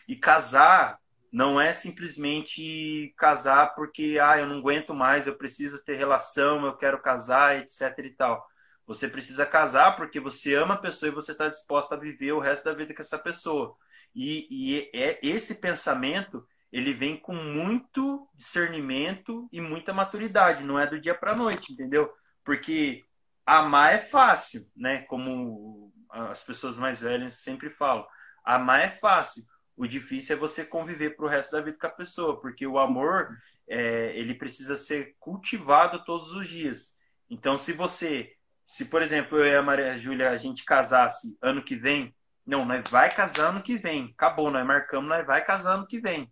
[0.09, 0.99] E casar
[1.31, 6.75] não é simplesmente casar porque ah, eu não aguento mais, eu preciso ter relação, eu
[6.77, 8.49] quero casar, etc e tal.
[8.87, 12.41] Você precisa casar porque você ama a pessoa e você está disposto a viver o
[12.41, 13.77] resto da vida com essa pessoa.
[14.15, 20.87] E, e é esse pensamento ele vem com muito discernimento e muita maturidade, não é
[20.87, 22.13] do dia para noite, entendeu?
[22.45, 23.05] Porque
[23.47, 25.03] amar é fácil, né?
[25.03, 28.07] Como as pessoas mais velhas sempre falam,
[28.45, 29.45] amar é fácil.
[29.77, 32.79] O difícil é você conviver para o resto da vida com a pessoa, porque o
[32.79, 33.37] amor
[33.69, 36.95] é, ele precisa ser cultivado todos os dias.
[37.31, 38.33] Então, se você
[38.69, 42.15] se, por exemplo, eu e a Maria Júlia, a gente casasse ano que vem,
[42.47, 44.13] não, nós vai casar ano que vem.
[44.15, 46.31] Acabou, nós marcamos, nós vai casar ano que vem.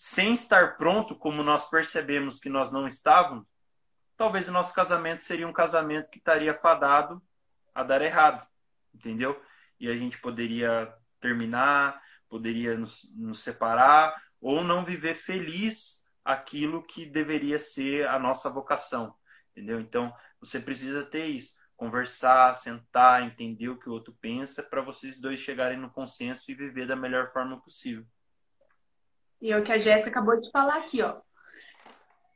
[0.00, 3.44] Sem estar pronto, como nós percebemos que nós não estávamos,
[4.16, 7.20] talvez o nosso casamento seria um casamento que estaria fadado
[7.74, 8.46] a dar errado,
[8.94, 9.42] entendeu?
[9.80, 17.04] E a gente poderia terminar, poderia nos, nos separar ou não viver feliz aquilo que
[17.04, 19.12] deveria ser a nossa vocação,
[19.50, 19.80] entendeu?
[19.80, 21.56] Então, você precisa ter isso.
[21.76, 26.54] Conversar, sentar, entender o que o outro pensa, para vocês dois chegarem no consenso e
[26.54, 28.06] viver da melhor forma possível.
[29.40, 31.16] E é o que a Jéssica acabou de falar aqui, ó.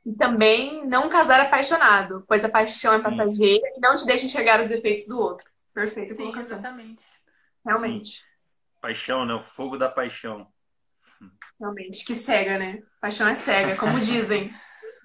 [0.05, 3.03] E também não casar apaixonado, pois a paixão é Sim.
[3.03, 5.49] passageira e não te deixa enxergar os defeitos do outro.
[5.73, 6.15] Perfeito.
[6.15, 6.57] Sim, colocação.
[6.57, 7.03] exatamente.
[7.65, 8.17] Realmente.
[8.17, 8.23] Sim.
[8.81, 9.33] Paixão, né?
[9.33, 10.47] O fogo da paixão.
[11.59, 12.83] Realmente, que cega, né?
[12.99, 14.53] Paixão é cega, como dizem.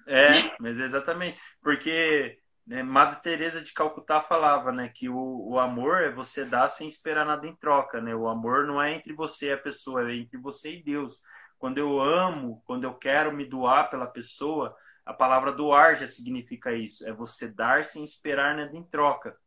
[0.05, 1.39] é, mas exatamente.
[1.61, 2.37] Porque
[2.69, 2.83] né?
[2.83, 7.25] Madre Teresa de Calcutá falava, né, que o, o amor é você dar sem esperar
[7.25, 8.13] nada em troca, né?
[8.13, 11.19] O amor não é entre você e a pessoa, é entre você e Deus.
[11.59, 16.73] Quando eu amo, quando eu quero me doar pela pessoa, a palavra doar já significa
[16.73, 19.37] isso, é você dar sem esperar nada em troca.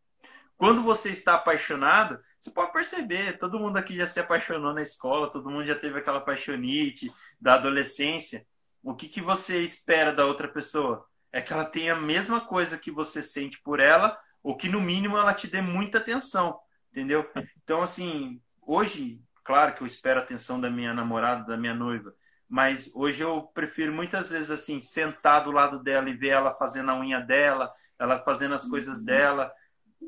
[0.57, 5.31] Quando você está apaixonado, você pode perceber, todo mundo aqui já se apaixonou na escola,
[5.31, 8.47] todo mundo já teve aquela paixonite da adolescência.
[8.81, 11.05] O que, que você espera da outra pessoa?
[11.33, 14.81] é que ela tenha a mesma coisa que você sente por ela, ou que no
[14.81, 16.59] mínimo ela te dê muita atenção,
[16.91, 17.29] entendeu?
[17.65, 22.15] Então, assim, hoje, claro que eu espero a atenção da minha namorada, da minha noiva,
[22.49, 26.91] mas hoje eu prefiro muitas vezes, assim, sentar do lado dela e ver ela fazendo
[26.91, 29.05] a unha dela, ela fazendo as coisas uhum.
[29.05, 29.53] dela,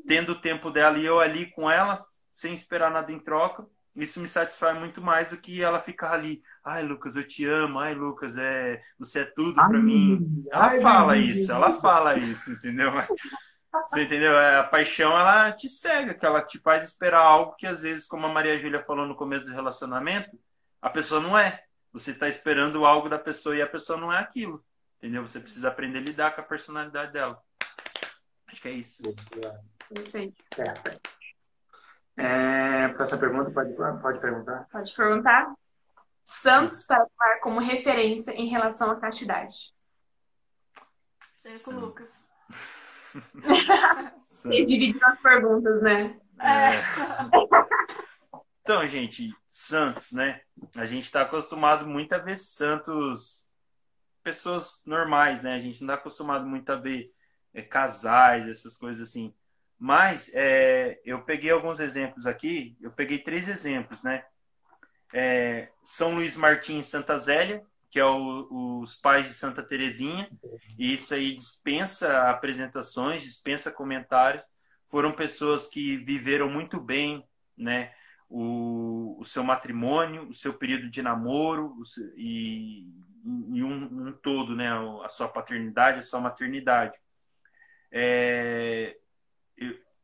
[0.05, 4.19] tendo o tempo dela e eu ali com ela, sem esperar nada em troca, isso
[4.19, 6.43] me satisfaz muito mais do que ela ficar ali.
[6.63, 7.79] Ai, Lucas, eu te amo.
[7.79, 10.43] Ai, Lucas, é, você é tudo para mim.
[10.51, 12.91] Ela ai, fala isso, ela fala isso, entendeu?
[13.83, 14.37] Você entendeu?
[14.37, 18.07] É, a paixão, ela te cega, que ela te faz esperar algo que às vezes,
[18.07, 20.37] como a Maria Júlia falou no começo do relacionamento,
[20.81, 21.63] a pessoa não é.
[21.91, 24.63] Você está esperando algo da pessoa e a pessoa não é aquilo.
[24.97, 25.21] Entendeu?
[25.27, 27.41] Você precisa aprender a lidar com a personalidade dela.
[28.47, 29.03] Acho que é isso.
[29.93, 30.43] Perfeito.
[32.17, 34.67] É, para essa pergunta, pode, pode perguntar?
[34.71, 35.53] Pode perguntar.
[36.23, 39.73] Santos para tomar como referência em relação à castidade.
[41.63, 42.29] com o Lucas.
[44.17, 46.19] Você dividiu as perguntas, né?
[46.39, 46.71] É.
[48.65, 50.41] Então, gente, Santos, né?
[50.75, 53.45] A gente está acostumado muito a ver Santos,
[54.23, 55.53] pessoas normais, né?
[55.53, 57.13] A gente não está acostumado muito a ver
[57.53, 59.31] é, casais, essas coisas assim.
[59.77, 64.25] Mas é, eu peguei alguns exemplos aqui, eu peguei três exemplos, né?
[65.13, 67.63] É, São Luís Martins Santa Zélia,
[67.95, 70.29] que é o, os pais de Santa Terezinha,
[70.77, 74.43] e isso aí dispensa apresentações, dispensa comentários.
[74.89, 77.25] Foram pessoas que viveram muito bem,
[77.57, 77.93] né?
[78.29, 81.73] O, o seu matrimônio, o seu período de namoro
[82.17, 82.85] e,
[83.53, 84.67] e um, um, todo, né?
[85.01, 86.99] A sua paternidade, a sua maternidade.
[87.89, 88.97] É,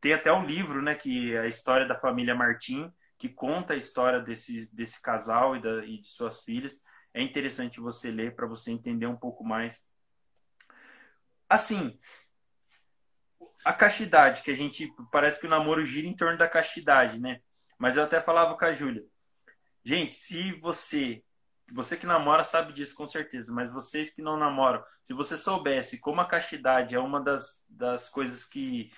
[0.00, 3.76] tem até um livro, né, que é a história da família Martim, que conta a
[3.76, 6.80] história desse, desse casal e, da, e de suas filhas.
[7.14, 9.82] É interessante você ler para você entender um pouco mais.
[11.48, 11.98] Assim,
[13.64, 17.40] a castidade, que a gente parece que o namoro gira em torno da castidade, né?
[17.78, 19.04] Mas eu até falava com a Júlia.
[19.84, 21.22] Gente, se você,
[21.72, 25.98] você que namora sabe disso com certeza, mas vocês que não namoram, se você soubesse
[25.98, 28.90] como a castidade é uma das, das coisas que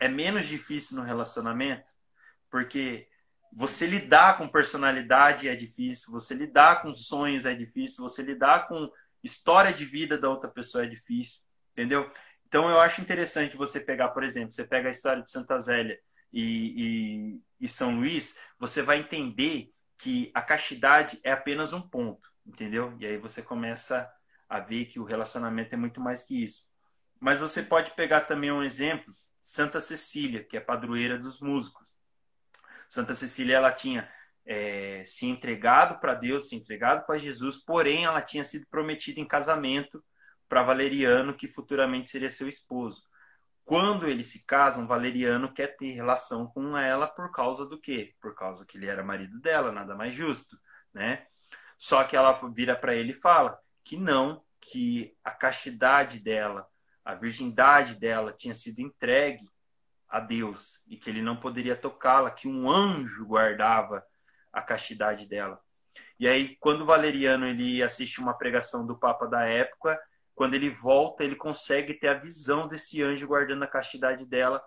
[0.00, 1.88] é menos difícil no relacionamento,
[2.50, 3.08] porque
[3.52, 8.90] você lidar com personalidade é difícil, você lidar com sonhos é difícil, você lidar com
[9.22, 11.40] história de vida da outra pessoa é difícil,
[11.72, 12.10] entendeu?
[12.46, 15.98] Então eu acho interessante você pegar, por exemplo, você pega a história de Santa Zélia
[16.32, 22.30] e, e, e São Luís, você vai entender que a castidade é apenas um ponto,
[22.46, 22.96] entendeu?
[23.00, 24.08] E aí você começa
[24.48, 26.64] a ver que o relacionamento é muito mais que isso.
[27.20, 31.87] Mas você pode pegar também um exemplo Santa Cecília, que é padroeira dos músicos.
[32.88, 34.08] Santa Cecília ela tinha
[34.46, 39.28] é, se entregado para Deus, se entregado para Jesus, porém ela tinha sido prometida em
[39.28, 40.02] casamento
[40.48, 43.02] para Valeriano, que futuramente seria seu esposo.
[43.64, 48.14] Quando eles se casam, Valeriano quer ter relação com ela por causa do quê?
[48.18, 50.58] Por causa que ele era marido dela, nada mais justo,
[50.94, 51.26] né?
[51.76, 56.66] Só que ela vira para ele e fala que não, que a castidade dela,
[57.04, 59.44] a virgindade dela tinha sido entregue
[60.08, 64.02] a Deus e que ele não poderia tocá-la, que um anjo guardava
[64.52, 65.60] a castidade dela.
[66.18, 69.98] E aí, quando Valeriano ele assiste uma pregação do Papa da época,
[70.34, 74.62] quando ele volta, ele consegue ter a visão desse anjo guardando a castidade dela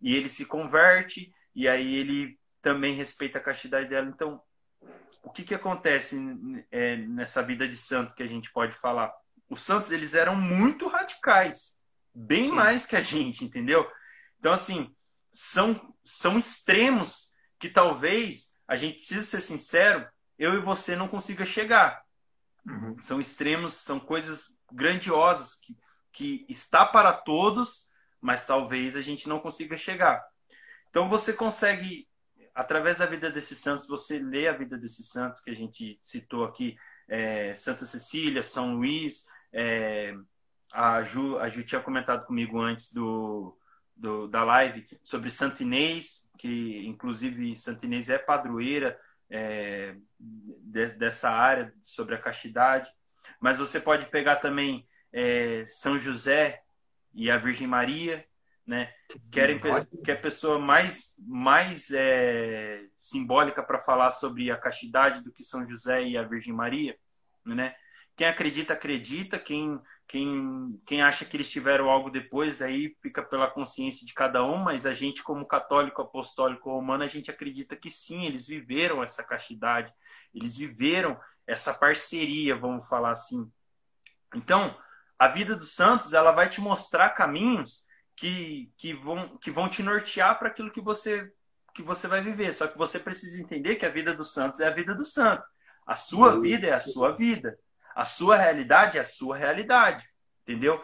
[0.00, 4.08] e ele se converte e aí ele também respeita a castidade dela.
[4.08, 4.40] Então,
[5.22, 6.18] o que que acontece
[6.70, 9.12] é, nessa vida de santo que a gente pode falar?
[9.48, 11.74] Os santos eles eram muito radicais,
[12.14, 13.86] bem mais que a gente, entendeu?
[14.44, 14.94] Então, assim,
[15.32, 20.06] são, são extremos que talvez a gente precisa ser sincero,
[20.38, 22.04] eu e você não consiga chegar.
[22.66, 22.94] Uhum.
[23.00, 25.74] São extremos, são coisas grandiosas que,
[26.12, 27.86] que está para todos,
[28.20, 30.22] mas talvez a gente não consiga chegar.
[30.90, 32.06] Então você consegue,
[32.54, 36.44] através da vida desses santos, você lê a vida desses santos que a gente citou
[36.44, 36.76] aqui,
[37.08, 40.14] é, Santa Cecília, São Luís, é,
[40.70, 43.56] a, Ju, a Ju tinha comentado comigo antes do,
[43.96, 48.98] do, da live sobre Santo Inês, que inclusive Santo Inês é padroeira
[49.30, 52.90] é, de, dessa área sobre a castidade.
[53.40, 56.62] Mas você pode pegar também é, São José
[57.12, 58.24] e a Virgem Maria,
[58.66, 58.92] né?
[59.30, 65.32] Querem que é a pessoa mais mais é, simbólica para falar sobre a castidade do
[65.32, 66.96] que São José e a Virgem Maria,
[67.44, 67.76] né?
[68.16, 73.50] Quem acredita acredita, quem quem, quem acha que eles tiveram algo depois, aí fica pela
[73.50, 77.90] consciência de cada um, mas a gente, como católico apostólico romano, a gente acredita que
[77.90, 79.92] sim, eles viveram essa castidade,
[80.34, 83.50] eles viveram essa parceria, vamos falar assim.
[84.34, 84.76] Então,
[85.18, 87.82] a vida dos santos, ela vai te mostrar caminhos
[88.16, 91.30] que, que, vão, que vão te nortear para aquilo que você,
[91.74, 92.52] que você vai viver.
[92.52, 95.46] Só que você precisa entender que a vida dos santos é a vida dos santos.
[95.86, 97.58] A sua vida é a sua vida.
[97.94, 100.08] A sua realidade é a sua realidade,
[100.42, 100.82] entendeu?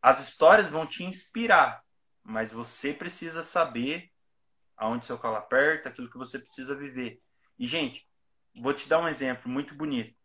[0.00, 1.82] As histórias vão te inspirar,
[2.22, 4.10] mas você precisa saber
[4.76, 7.20] aonde seu calo aperta, aquilo que você precisa viver.
[7.58, 8.06] E, gente,
[8.60, 10.16] vou te dar um exemplo muito bonito.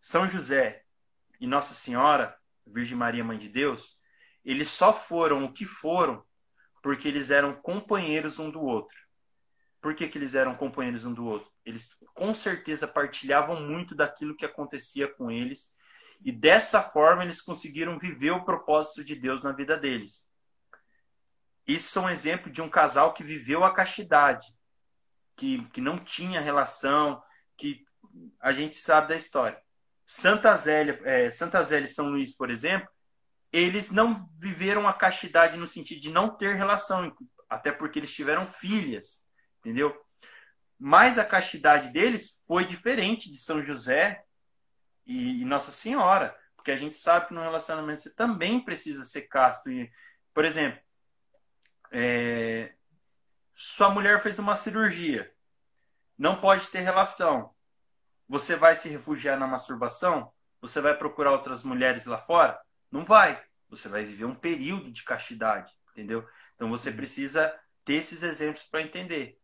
[0.00, 0.84] São José
[1.40, 2.36] e Nossa Senhora,
[2.66, 3.98] Virgem Maria, Mãe de Deus,
[4.44, 6.24] eles só foram o que foram
[6.82, 8.96] porque eles eram companheiros um do outro.
[9.82, 11.50] Por que, que eles eram companheiros um do outro?
[11.66, 15.68] Eles com certeza partilhavam muito daquilo que acontecia com eles
[16.24, 20.24] e dessa forma eles conseguiram viver o propósito de Deus na vida deles.
[21.66, 24.46] Isso é um exemplo de um casal que viveu a castidade,
[25.36, 27.20] que, que não tinha relação,
[27.56, 27.84] que
[28.40, 29.60] a gente sabe da história.
[30.06, 32.88] Santa Zélia, é, Santa Zélia e São Luís, por exemplo,
[33.52, 37.12] eles não viveram a castidade no sentido de não ter relação,
[37.48, 39.21] até porque eles tiveram filhas
[39.62, 39.96] entendeu?
[40.78, 44.24] Mas a castidade deles foi diferente de São José
[45.06, 49.70] e Nossa Senhora, porque a gente sabe que no relacionamento você também precisa ser casto.
[49.70, 49.90] E,
[50.34, 50.80] por exemplo,
[51.90, 52.74] é,
[53.54, 55.32] sua mulher fez uma cirurgia,
[56.18, 57.54] não pode ter relação.
[58.28, 60.32] Você vai se refugiar na masturbação?
[60.60, 62.60] Você vai procurar outras mulheres lá fora?
[62.90, 63.42] Não vai.
[63.68, 66.26] Você vai viver um período de castidade, entendeu?
[66.54, 67.52] Então você precisa
[67.84, 69.41] ter esses exemplos para entender.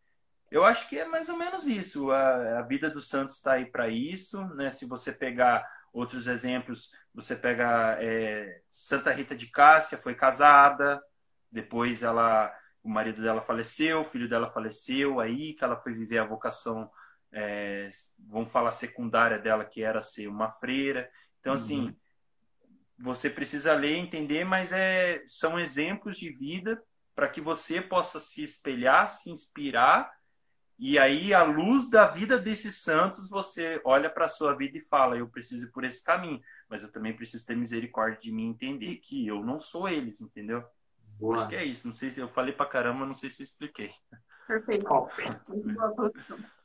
[0.51, 2.11] Eu acho que é mais ou menos isso.
[2.11, 4.43] A, a vida dos santos está aí para isso.
[4.55, 4.71] Né?
[4.71, 11.03] Se você pegar outros exemplos, você pega é, Santa Rita de Cássia, foi casada,
[11.51, 16.19] depois ela, o marido dela faleceu, o filho dela faleceu, aí que ela foi viver
[16.19, 16.91] a vocação,
[17.33, 21.11] é, vamos falar secundária dela, que era ser uma freira.
[21.41, 21.89] Então, assim, uhum.
[21.89, 21.97] assim,
[22.99, 26.83] você precisa ler, entender, mas é, são exemplos de vida
[27.15, 30.11] para que você possa se espelhar, se inspirar
[30.79, 34.81] e aí, à luz da vida desses santos, você olha para a sua vida e
[34.81, 38.51] fala: eu preciso ir por esse caminho, mas eu também preciso ter misericórdia de mim
[38.51, 40.63] entender que eu não sou eles, entendeu?
[41.19, 41.37] Boa.
[41.37, 41.89] Acho que é isso.
[41.89, 43.91] Não sei se eu falei para caramba, não sei se eu expliquei.
[44.47, 44.87] Perfeito.
[44.87, 45.13] Top.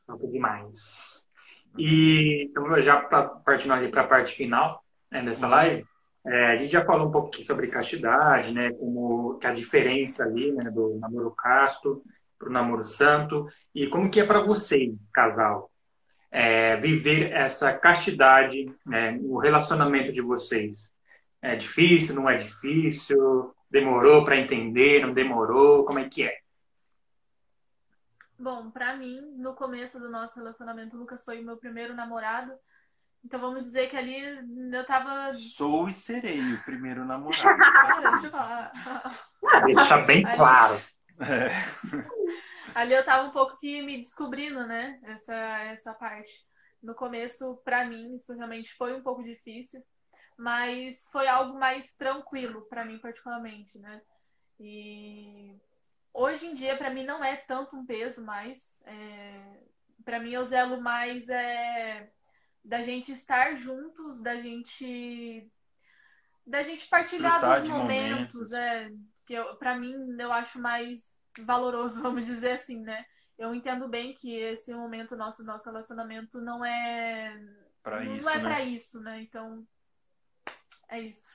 [0.06, 1.28] Top demais.
[1.76, 5.52] E então, já tá partindo ali para a parte final né, dessa uhum.
[5.54, 5.88] live,
[6.24, 10.52] é, a gente já falou um pouquinho sobre castidade, né, como que a diferença ali,
[10.52, 12.04] né, do namoro casto
[12.44, 15.72] para o namoro santo e como que é para você, casal,
[16.30, 20.92] é, viver essa castidade né, no relacionamento de vocês.
[21.42, 23.54] É difícil, não é difícil?
[23.70, 25.86] Demorou para entender, não demorou?
[25.86, 26.38] Como é que é?
[28.38, 32.52] Bom, pra mim, no começo do nosso relacionamento, o Lucas foi o meu primeiro namorado.
[33.24, 34.22] Então vamos dizer que ali
[34.74, 35.34] eu tava.
[35.34, 37.58] Sou e serei o primeiro namorado.
[38.12, 38.72] Deixa eu falar.
[39.66, 40.76] Deixa bem claro.
[41.22, 42.14] É.
[42.76, 45.00] Ali eu tava um pouco que me descobrindo, né?
[45.04, 46.32] Essa, essa parte.
[46.82, 49.82] No começo, pra mim, especialmente, foi um pouco difícil,
[50.38, 54.02] mas foi algo mais tranquilo pra mim, particularmente, né?
[54.60, 55.56] E
[56.14, 58.82] hoje em dia, pra mim, não é tanto um peso mais.
[58.86, 59.60] É...
[60.04, 62.10] Para mim, eu zelo mais é...
[62.66, 65.50] da gente estar juntos, da gente.
[66.46, 68.52] Da gente partilhar Desfrutar dos momentos, momentos.
[68.52, 68.90] é.
[69.26, 73.06] Que eu, pra mim, eu acho mais valoroso, vamos dizer assim, né?
[73.38, 77.36] Eu entendo bem que esse momento nosso, nosso relacionamento não é.
[77.82, 78.42] Pra não isso, é né?
[78.42, 79.22] pra isso, né?
[79.22, 79.66] Então.
[80.88, 81.32] É isso.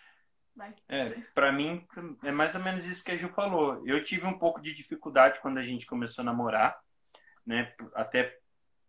[0.55, 0.75] Vai.
[0.89, 1.87] É, pra mim
[2.25, 3.83] é mais ou menos isso que a Ju falou.
[3.87, 6.79] Eu tive um pouco de dificuldade quando a gente começou a namorar,
[7.47, 7.73] né?
[7.95, 8.39] Até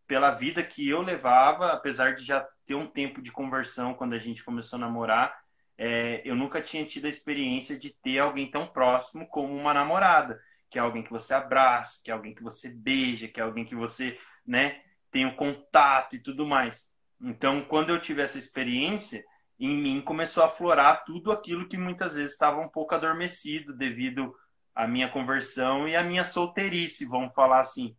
[0.07, 4.17] pela vida que eu levava, apesar de já ter um tempo de conversão quando a
[4.17, 5.39] gente começou a namorar,
[5.77, 10.41] é, eu nunca tinha tido a experiência de ter alguém tão próximo como uma namorada,
[10.69, 13.65] que é alguém que você abraça, que é alguém que você beija, que é alguém
[13.65, 16.87] que você, né, tem o contato e tudo mais.
[17.21, 19.23] Então, quando eu tive essa experiência,
[19.59, 24.33] em mim começou a aflorar tudo aquilo que muitas vezes estava um pouco adormecido devido
[24.73, 27.95] à minha conversão e à minha solteirice, vamos falar assim.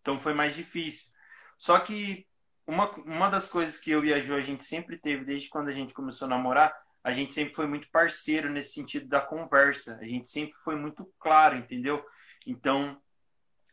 [0.00, 1.12] Então foi mais difícil.
[1.56, 2.26] Só que
[2.66, 5.68] uma, uma das coisas que eu e a Ju a gente sempre teve desde quando
[5.68, 6.74] a gente começou a namorar,
[7.04, 9.98] a gente sempre foi muito parceiro nesse sentido da conversa.
[10.00, 12.02] A gente sempre foi muito claro, entendeu?
[12.46, 12.98] Então,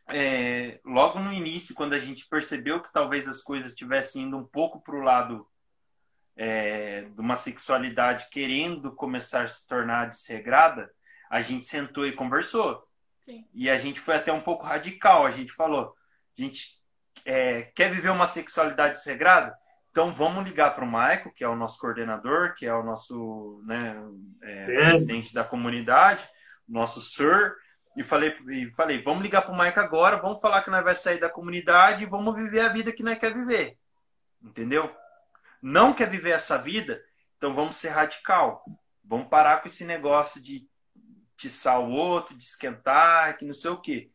[0.08, 4.44] é, logo no início, quando a gente percebeu que talvez as coisas estivessem indo um
[4.44, 5.48] pouco para o lado
[6.36, 10.92] é, de uma sexualidade querendo começar a se tornar desregrada,
[11.30, 12.86] a gente sentou e conversou.
[13.24, 13.46] Sim.
[13.54, 15.24] E a gente foi até um pouco radical.
[15.24, 15.96] A gente falou:
[16.36, 16.78] a gente
[17.24, 19.56] é, quer viver uma sexualidade desregrada?
[19.92, 23.62] Então vamos ligar para o Maico, que é o nosso coordenador, que é o nosso
[23.66, 23.94] né,
[24.40, 26.26] é, presidente da comunidade,
[26.66, 27.54] nosso sir,
[27.94, 30.94] e falei, e falei vamos ligar para o Maico agora, vamos falar que nós vai
[30.94, 33.76] sair da comunidade e vamos viver a vida que nós quer viver.
[34.42, 34.90] Entendeu?
[35.60, 37.02] Não quer viver essa vida?
[37.36, 38.64] Então vamos ser radical.
[39.04, 40.66] Vamos parar com esse negócio de
[41.36, 44.10] tiçar o outro, de esquentar, que não sei o quê.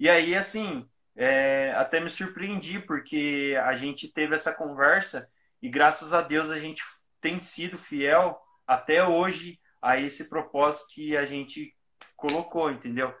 [0.00, 0.88] E aí, assim,
[1.20, 5.28] é, até me surpreendi, porque a gente teve essa conversa
[5.60, 6.80] e graças a Deus a gente
[7.20, 11.74] tem sido fiel até hoje a esse propósito que a gente
[12.16, 13.12] colocou, entendeu?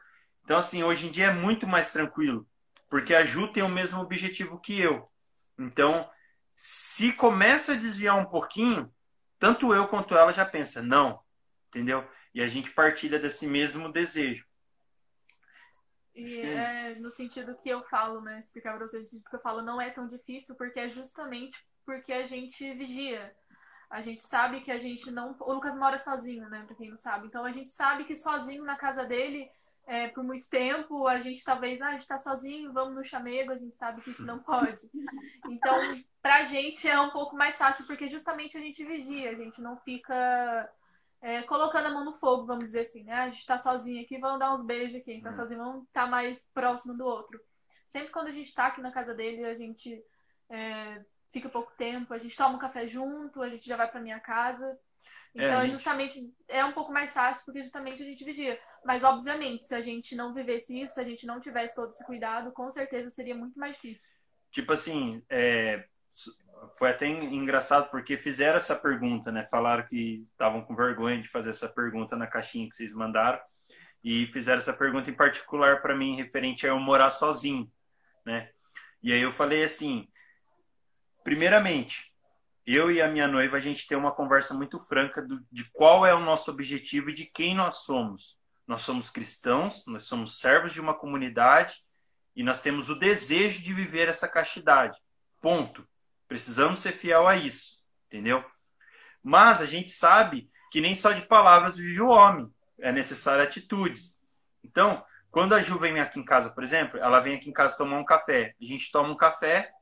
[0.44, 2.46] Então, assim, hoje em dia é muito mais tranquilo,
[2.88, 5.10] porque a Ju tem o mesmo objetivo que eu.
[5.58, 6.08] Então,
[6.54, 8.92] se começa a desviar um pouquinho,
[9.40, 11.18] tanto eu quanto ela já pensa, não,
[11.66, 12.08] entendeu?
[12.32, 14.46] E a gente partilha desse mesmo desejo.
[16.18, 18.40] E é é no sentido que eu falo, né?
[18.40, 22.12] Explicar pra vocês, sentido que eu falo, não é tão difícil, porque é justamente porque
[22.12, 23.34] a gente vigia.
[23.90, 25.34] A gente sabe que a gente não.
[25.40, 26.62] O Lucas mora sozinho, né?
[26.66, 27.26] Pra quem não sabe.
[27.26, 29.50] Então a gente sabe que sozinho na casa dele,
[29.86, 33.52] é, por muito tempo, a gente talvez, ah, a gente tá sozinho, vamos no chamego,
[33.52, 34.82] a gente sabe que isso não pode.
[35.48, 39.62] Então, pra gente é um pouco mais fácil, porque justamente a gente vigia, a gente
[39.62, 40.70] não fica
[41.20, 43.14] é, colocando a mão no fogo, vamos dizer assim, né?
[43.14, 45.10] A gente tá sozinho aqui, vamos dar uns beijos aqui.
[45.10, 47.40] A gente tá sozinho, vamos estar mais próximo do outro.
[47.86, 50.02] Sempre quando a gente tá aqui na casa dele, a gente
[50.50, 51.02] é,
[51.32, 54.20] fica pouco tempo, a gente toma um café junto, a gente já vai pra minha
[54.20, 54.66] casa.
[55.34, 58.58] É, Então, é, gente- justamente, é um pouco mais fácil, porque justamente a gente vigia.
[58.84, 62.04] Mas, obviamente, se a gente não vivesse isso, se a gente não tivesse todo esse
[62.04, 64.08] cuidado, com certeza seria muito mais difícil.
[64.50, 65.86] Tipo assim, é,
[66.76, 69.46] foi até en- engraçado porque fizeram essa pergunta, né?
[69.46, 73.40] Falaram que estavam com vergonha de fazer essa pergunta na caixinha que vocês mandaram
[74.02, 77.70] e fizeram essa pergunta em particular para mim referente a eu morar sozinho,
[78.24, 78.50] né?
[79.02, 80.08] E aí eu falei assim,
[81.22, 82.12] primeiramente,
[82.66, 86.04] eu e a minha noiva a gente tem uma conversa muito franca do- de qual
[86.04, 88.36] é o nosso objetivo e de quem nós somos.
[88.66, 91.82] Nós somos cristãos, nós somos servos de uma comunidade
[92.36, 94.98] e nós temos o desejo de viver essa castidade.
[95.40, 95.86] Ponto.
[96.28, 98.44] Precisamos ser fiel a isso, entendeu?
[99.22, 104.16] Mas a gente sabe que nem só de palavras vive o homem, é necessário atitudes.
[104.62, 107.76] Então, quando a Ju vem aqui em casa, por exemplo, ela vem aqui em casa
[107.76, 108.54] tomar um café.
[108.60, 109.72] A gente toma um café,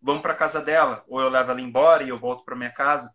[0.00, 3.12] vamos para casa dela, ou eu levo ela embora e eu volto para minha casa.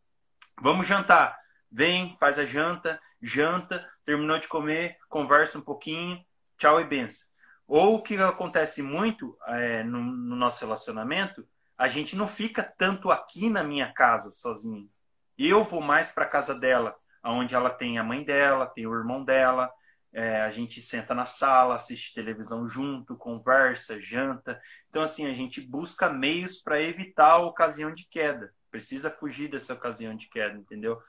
[0.61, 1.37] Vamos jantar.
[1.71, 6.23] Vem, faz a janta, janta, terminou de comer, conversa um pouquinho,
[6.57, 7.27] tchau e benção.
[7.67, 11.47] Ou o que acontece muito é, no, no nosso relacionamento,
[11.83, 14.89] a gente não fica tanto aqui na minha casa sozinho.
[15.37, 19.21] Eu vou mais para casa dela, onde ela tem a mãe dela, tem o irmão
[19.21, 19.69] dela,
[20.13, 24.61] é, a gente senta na sala, assiste televisão junto, conversa, janta.
[24.89, 28.53] Então, assim, a gente busca meios para evitar a ocasião de queda.
[28.71, 31.01] Precisa fugir dessa ocasião de queda, entendeu?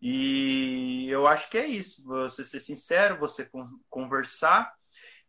[0.00, 2.04] E eu acho que é isso.
[2.04, 3.50] Você ser sincero, você
[3.88, 4.72] conversar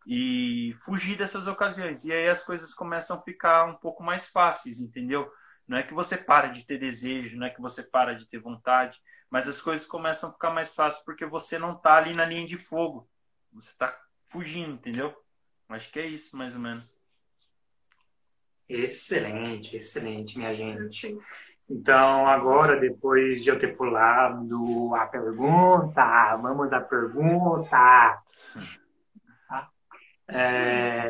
[0.05, 2.03] e fugir dessas ocasiões.
[2.05, 5.31] E aí as coisas começam a ficar um pouco mais fáceis, entendeu?
[5.67, 8.39] Não é que você para de ter desejo, não é que você para de ter
[8.39, 8.99] vontade,
[9.29, 12.45] mas as coisas começam a ficar mais fáceis porque você não está ali na linha
[12.45, 13.07] de fogo.
[13.53, 13.97] Você está
[14.27, 15.15] fugindo, entendeu?
[15.69, 16.93] Acho que é isso, mais ou menos.
[18.67, 21.17] Excelente, excelente, minha gente.
[21.69, 28.21] Então, agora, depois de eu ter pulado a pergunta, vamos da pergunta.
[30.31, 31.07] É,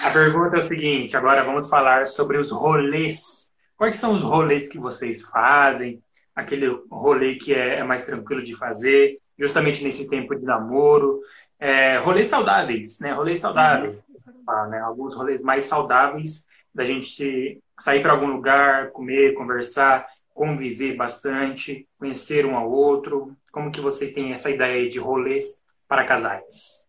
[0.00, 3.50] a pergunta é o seguinte: agora vamos falar sobre os rolês.
[3.76, 6.02] Quais são os rolês que vocês fazem?
[6.34, 11.20] Aquele rolê que é, é mais tranquilo de fazer, justamente nesse tempo de namoro.
[11.58, 13.12] É, rolês saudáveis, né?
[13.12, 13.96] Rolês saudáveis.
[13.96, 14.70] Uhum.
[14.70, 14.78] né?
[14.80, 22.46] Alguns rolês mais saudáveis da gente sair para algum lugar, comer, conversar, conviver bastante, conhecer
[22.46, 23.34] um ao outro.
[23.50, 26.87] Como que vocês têm essa ideia de rolês para casais?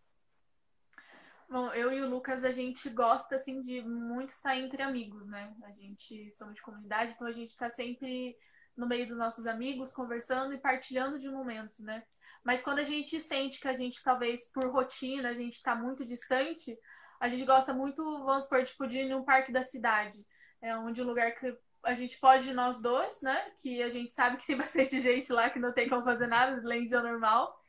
[1.50, 5.52] Bom, eu e o Lucas, a gente gosta, assim, de muito estar entre amigos, né?
[5.64, 8.36] A gente somos de comunidade, então a gente está sempre
[8.76, 12.04] no meio dos nossos amigos, conversando e partilhando de momentos, né?
[12.44, 16.04] Mas quando a gente sente que a gente, talvez por rotina, a gente está muito
[16.04, 16.78] distante,
[17.18, 20.24] a gente gosta muito, vamos supor, tipo, de ir num parque da cidade.
[20.62, 23.50] É onde um lugar que a gente pode ir nós dois, né?
[23.60, 26.60] Que a gente sabe que tem bastante gente lá que não tem como fazer nada,
[26.62, 27.59] além de normal.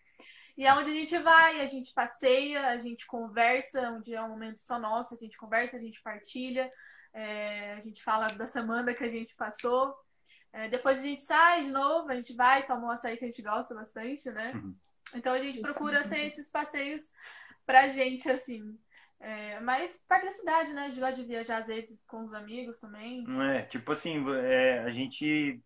[0.57, 4.29] E é onde a gente vai, a gente passeia, a gente conversa, onde é um
[4.29, 6.71] momento só nosso, a gente conversa, a gente partilha,
[7.13, 9.95] é, a gente fala da semana que a gente passou.
[10.53, 13.27] É, depois a gente sai de novo, a gente vai, toma um açaí que a
[13.27, 14.51] gente gosta bastante, né?
[14.55, 14.75] Uhum.
[15.15, 17.03] Então a gente procura ter esses passeios
[17.65, 18.77] pra gente, assim.
[19.19, 20.89] É, mas parte da cidade, né?
[20.89, 23.23] De lá de viajar às vezes com os amigos também.
[23.23, 25.61] Não é, tipo assim, é, a gente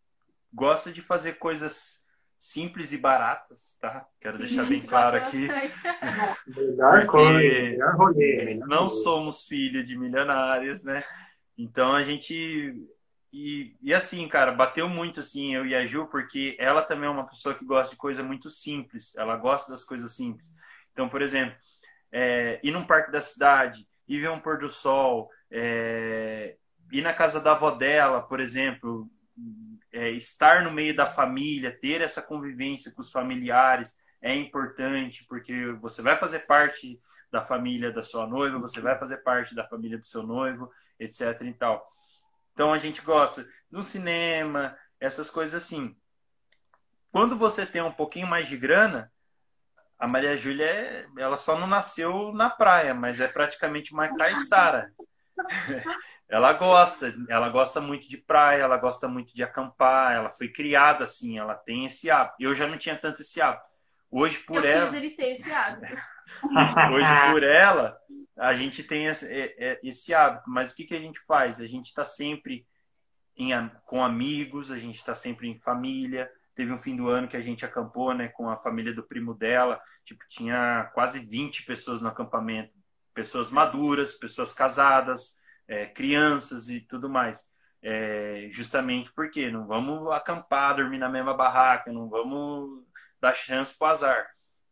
[0.54, 2.04] gosta de fazer coisas
[2.46, 4.06] simples e baratas, tá?
[4.22, 5.48] Quero Sim, deixar bem claro aqui.
[6.48, 11.04] melhor coisa, não somos filhos de milionários, né?
[11.58, 12.88] Então a gente
[13.34, 17.12] e, e assim, cara, bateu muito assim eu e a Ju, porque ela também é
[17.12, 19.16] uma pessoa que gosta de coisa muito simples.
[19.16, 20.46] Ela gosta das coisas simples.
[20.94, 21.56] Então, por exemplo,
[22.12, 26.56] é, ir num parque da cidade, ir ver um pôr do sol, é,
[26.92, 29.10] ir na casa da avó dela, por exemplo,
[30.06, 35.72] é, estar no meio da família, ter essa convivência com os familiares é importante, porque
[35.82, 37.00] você vai fazer parte
[37.32, 41.42] da família da sua noiva, você vai fazer parte da família do seu noivo, etc.
[41.42, 41.92] e tal.
[42.54, 45.96] Então a gente gosta do cinema, essas coisas assim.
[47.12, 49.12] Quando você tem um pouquinho mais de grana,
[49.98, 54.94] a Maria Júlia, é, ela só não nasceu na praia, mas é praticamente uma caiçara.
[56.28, 61.04] ela gosta, ela gosta muito de praia, ela gosta muito de acampar, ela foi criada
[61.04, 62.36] assim, ela tem esse hábito.
[62.40, 63.66] Eu já não tinha tanto esse hábito.
[64.10, 64.88] Hoje por Eu ela.
[64.88, 65.94] Fiz ele ter esse hábito.
[66.94, 67.98] Hoje por ela,
[68.38, 71.60] a gente tem esse, é, é, esse hábito, mas o que, que a gente faz?
[71.60, 72.66] A gente está sempre
[73.38, 73.52] em,
[73.86, 76.30] com amigos, a gente está sempre em família.
[76.56, 79.34] Teve um fim do ano que a gente acampou né, com a família do primo
[79.34, 82.72] dela, tipo, tinha quase 20 pessoas no acampamento,
[83.14, 85.38] pessoas maduras, pessoas casadas,
[85.68, 87.44] é, crianças e tudo mais.
[87.82, 92.84] É, justamente porque não vamos acampar, dormir na mesma barraca, não vamos
[93.22, 94.28] dar chance para azar.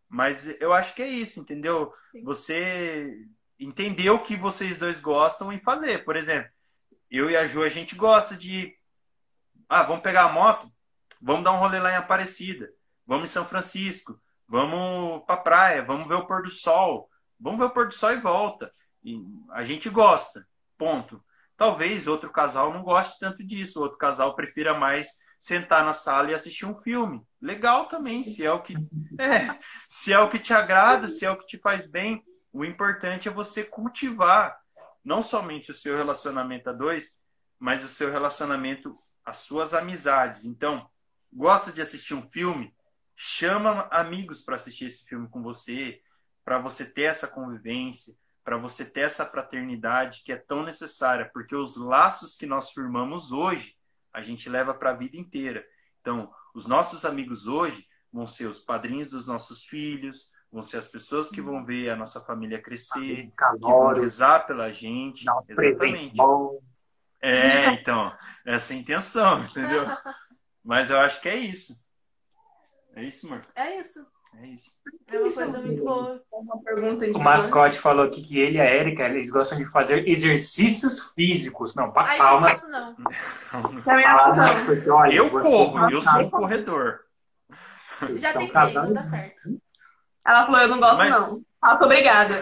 [0.10, 1.94] Mas eu acho que é isso, entendeu?
[2.12, 2.24] Sim.
[2.24, 3.28] Você
[3.60, 6.04] entender o que vocês dois gostam e fazer.
[6.04, 6.50] Por exemplo,
[7.10, 8.76] eu e a Ju, a gente gosta de.
[9.70, 10.72] Ah, vamos pegar a moto,
[11.22, 12.70] vamos dar um rolê lá em Aparecida,
[13.06, 17.66] vamos em São Francisco, vamos pra praia, vamos ver o pôr do sol, vamos ver
[17.66, 18.74] o pôr do sol e volta.
[19.04, 19.20] E
[19.52, 20.48] a gente gosta,
[20.84, 21.24] ponto.
[21.56, 26.34] Talvez outro casal não goste tanto disso, outro casal prefira mais sentar na sala e
[26.34, 27.26] assistir um filme.
[27.42, 28.74] Legal também, se é o que
[29.18, 29.58] é,
[29.88, 32.22] se é o que te agrada, se é o que te faz bem.
[32.52, 34.60] O importante é você cultivar
[35.06, 37.16] não somente o seu relacionamento a dois,
[37.58, 40.44] mas o seu relacionamento, as suas amizades.
[40.44, 40.86] Então,
[41.32, 42.76] gosta de assistir um filme?
[43.16, 46.02] Chama amigos para assistir esse filme com você,
[46.44, 48.14] para você ter essa convivência,
[48.44, 53.32] para você ter essa fraternidade que é tão necessária, porque os laços que nós firmamos
[53.32, 53.76] hoje,
[54.12, 55.66] a gente leva para a vida inteira.
[56.02, 60.88] Então, os nossos amigos hoje vão ser os padrinhos dos nossos filhos, vão ser as
[60.88, 65.26] pessoas que vão ver a nossa família crescer, que vão rezar pela gente.
[65.48, 66.16] Exatamente.
[67.22, 68.16] É, então,
[68.46, 69.86] essa é a intenção, entendeu?
[70.64, 71.82] Mas eu acho que é isso.
[72.96, 73.41] É isso, amor?
[73.56, 74.06] É isso.
[74.42, 74.74] É isso.
[75.12, 76.22] É uma coisa muito boa.
[76.32, 80.08] Uma pergunta O mascote falou aqui que ele e a Erika, eles gostam de fazer
[80.08, 81.74] exercícios físicos.
[81.76, 82.52] Não, pa- isso eu não palmas.
[82.52, 82.96] gosto, não.
[83.84, 84.66] Palmas, não.
[84.66, 87.00] porque, olha, Eu corro, não eu sou um corredor.
[88.16, 88.84] Já estão tentei, casados.
[88.90, 89.62] não dá certo.
[90.26, 91.42] Ela falou, eu não gosto, Mas- não.
[91.64, 92.34] Ela falou, obrigada.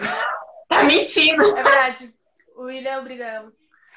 [0.68, 1.42] Tá mentindo.
[1.56, 2.14] É verdade.
[2.56, 3.52] O William obriga ela.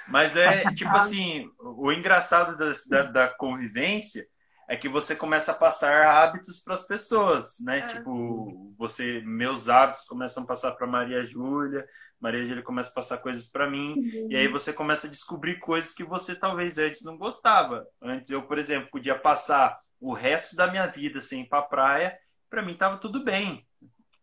[0.08, 4.28] Mas é tipo assim, o engraçado da, da, da convivência
[4.68, 7.80] é que você começa a passar hábitos para as pessoas, né?
[7.80, 7.88] É.
[7.88, 11.88] Tipo, você, meus hábitos começam a passar para Maria Júlia,
[12.20, 13.96] Maria Júlia começa a passar coisas para mim,
[14.30, 17.86] e aí você começa a descobrir coisas que você talvez antes não gostava.
[18.02, 22.18] Antes eu, por exemplo, podia passar o resto da minha vida sem ir para praia,
[22.50, 23.66] para mim tava tudo bem,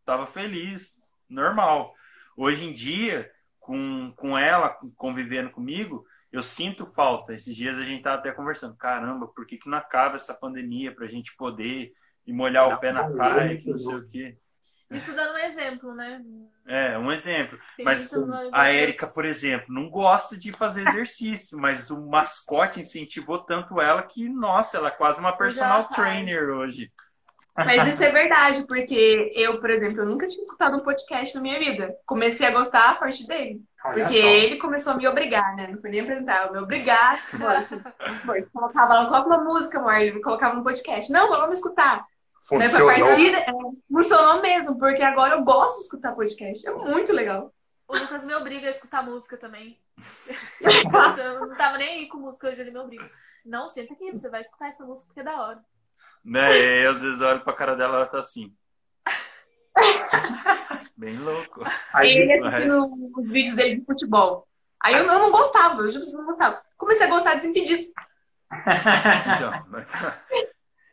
[0.05, 1.95] tava feliz, normal.
[2.36, 3.30] Hoje em dia,
[3.61, 7.35] com, com ela convivendo comigo, eu sinto falta.
[7.35, 10.95] Esses dias a gente tava até conversando, caramba, por que, que não acaba essa pandemia
[10.95, 11.93] pra gente poder
[12.26, 14.39] ir molhar o pé na praia, que não sei o quê.
[14.91, 16.22] Isso dando um exemplo, né?
[16.66, 17.59] É, um exemplo.
[17.76, 18.11] Tem Mas
[18.53, 24.03] A Érica, por exemplo, não gosta de fazer exercício, mas o mascote incentivou tanto ela
[24.03, 26.93] que, nossa, ela é quase uma personal trainer hoje.
[27.57, 31.40] Mas isso é verdade, porque eu, por exemplo, eu nunca tinha escutado um podcast na
[31.40, 31.94] minha vida.
[32.07, 33.62] Comecei a gostar a partir dele.
[33.84, 34.26] Olha Porque só.
[34.28, 35.66] ele começou a me obrigar, né?
[35.66, 37.18] Não foi nem apresentar, eu me obrigar.
[37.34, 37.82] Amor,
[38.22, 41.11] amor, colocava lá, coloca uma música, amor, ele me colocava no podcast.
[41.11, 42.07] Não, vamos escutar.
[42.53, 43.07] Mas a Funcionou.
[43.07, 43.46] partir é,
[43.90, 46.66] funcionou mesmo, porque agora eu gosto de escutar podcast.
[46.66, 47.53] É muito legal.
[47.88, 49.78] O Lucas me obriga a escutar música também.
[50.61, 53.09] eu não tava nem aí com música hoje, ele me obriga.
[53.44, 55.64] Não, senta aqui, você vai escutar essa música porque é da hora.
[56.25, 56.57] Né?
[56.59, 58.55] E aí, às vezes eu olho pra cara dela ela tá assim.
[60.97, 61.64] Bem louco.
[61.93, 64.47] Aí, ele mas- assistindo os vídeos dele de futebol.
[64.81, 66.61] Aí eu, eu não gostava, eu tipo, não gostava.
[66.77, 67.91] Comecei a gostar dos impedidos.
[68.51, 69.87] Então, mas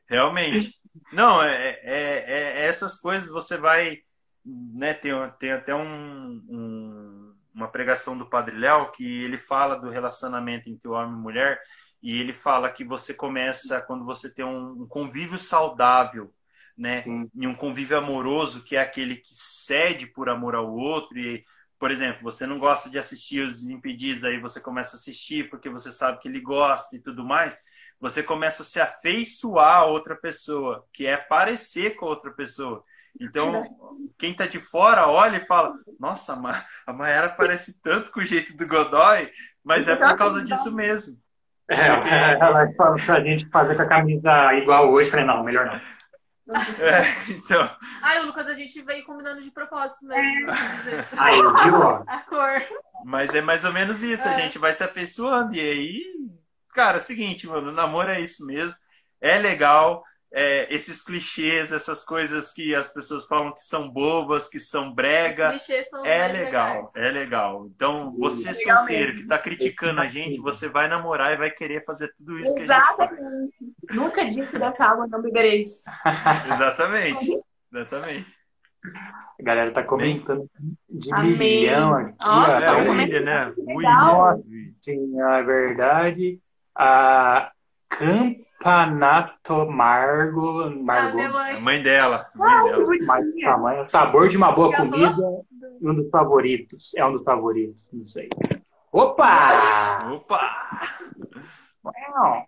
[0.08, 0.76] realmente.
[1.12, 3.98] Não, é, é- é- é essas coisas você vai.
[4.46, 9.90] Né, tem, tem até um- um- uma pregação do Padre Léo que ele fala do
[9.90, 11.60] relacionamento entre o homem e mulher
[12.02, 16.34] e ele fala que você começa quando você tem um, um convívio saudável,
[16.78, 17.04] né?
[17.04, 17.30] Sim.
[17.36, 21.44] E um convívio amoroso que é aquele que cede por amor ao outro e
[21.78, 25.70] por exemplo, você não gosta de assistir os Impedidos, aí você começa a assistir porque
[25.70, 27.58] você sabe que ele gosta e tudo mais
[28.00, 32.84] você começa a se afeiçoar a outra pessoa, que é parecer com a outra pessoa.
[33.20, 33.64] Então,
[34.18, 36.34] quem tá de fora olha e fala: Nossa,
[36.86, 39.30] a Mayara parece tanto com o jeito do Godoy,
[39.64, 41.18] mas é por causa disso mesmo.
[41.70, 45.10] É, ela falou pra gente fazer com a camisa igual hoje.
[45.10, 46.00] Falei, não, melhor não.
[46.84, 47.70] É, então,
[48.02, 50.48] Ai, o Lucas, a gente veio combinando de propósito mesmo.
[51.18, 52.04] Aí, viu, ó?
[52.08, 52.62] A cor.
[53.06, 54.42] mas é mais ou menos isso, a É.
[54.42, 55.54] gente vai se afeiçoando.
[55.54, 56.04] E aí,
[56.74, 58.76] cara, é o seguinte, mano, o namoro é isso mesmo.
[59.22, 60.04] É legal.
[60.32, 65.56] É, esses clichês, essas coisas que as pessoas falam que são bobas, que são brega.
[65.56, 66.96] Os clichês são É legal, legais.
[66.96, 67.66] é legal.
[67.76, 69.22] Então, você É legal solteiro mesmo.
[69.24, 72.62] que tá criticando a gente, você vai namorar e vai querer fazer tudo isso que
[72.64, 73.12] a gente faz.
[73.12, 73.54] Exatamente.
[73.92, 75.84] Nunca disse dessa água não bebereis.
[76.54, 77.40] Exatamente.
[77.74, 78.40] Exatamente.
[79.40, 80.50] A galera tá comentando
[80.90, 81.38] de Amém.
[81.38, 82.16] milhão aqui.
[82.20, 82.66] Nossa.
[82.66, 83.54] É o William, né?
[83.58, 83.78] O.
[83.78, 84.74] William.
[84.82, 86.40] Sim, é verdade.
[86.76, 87.52] A
[88.60, 91.62] Campanato Margo, Ah, Margo minha A mãe.
[91.62, 92.28] mãe dela.
[92.36, 92.96] mãe dela.
[93.06, 93.90] mais tamanho.
[93.90, 95.16] Sabor de uma boa comida,
[95.82, 96.92] um dos favoritos.
[96.96, 98.28] É um dos favoritos, não sei.
[98.92, 100.10] Opa!
[100.12, 100.52] Opa!
[101.84, 102.44] Não.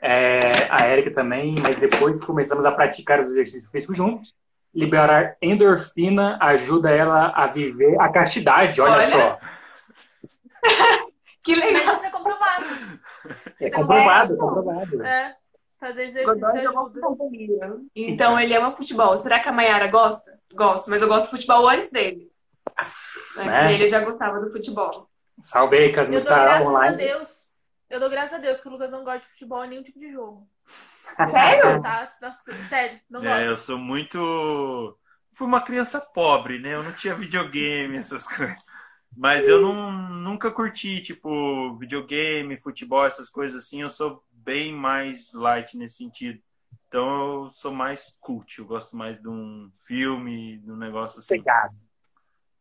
[0.00, 4.32] É, a Érica também, mas depois começamos a praticar os exercícios físicos juntos,
[4.74, 9.06] liberar endorfina ajuda ela a viver a castidade, olha, Olha.
[9.06, 9.38] só.
[11.44, 11.94] Que legal.
[12.04, 12.64] É comprovado.
[13.60, 15.02] É comprovado, é comprovado.
[15.04, 15.36] É.
[15.80, 17.00] Fazer exercício ajuda.
[17.00, 17.76] companhia.
[17.94, 19.16] Então ele ama futebol.
[19.18, 20.38] Será que a Mayara gosta?
[20.52, 22.30] Gosto, mas eu gosto de futebol antes dele.
[23.36, 23.68] Antes Né?
[23.68, 25.08] dele eu já gostava do futebol.
[25.40, 26.96] Salve aí, as Eu dou lutas graças a online.
[26.96, 27.44] Deus.
[27.88, 29.98] Eu dou graças a Deus que o Lucas não gosta de futebol em nenhum tipo
[30.00, 30.48] de jogo.
[31.30, 31.72] Sério?
[31.72, 33.40] Gostasse, nossa, sério, não É, gosto.
[33.44, 34.98] eu sou muito.
[35.32, 36.74] Fui uma criança pobre, né?
[36.74, 38.62] Eu não tinha videogame, essas coisas.
[39.16, 43.82] Mas eu não, nunca curti, tipo, videogame, futebol, essas coisas assim.
[43.82, 46.40] Eu sou bem mais light nesse sentido.
[46.86, 48.58] Então eu sou mais cult.
[48.58, 51.36] Eu gosto mais de um filme, de um negócio assim.
[51.36, 51.76] Pegado.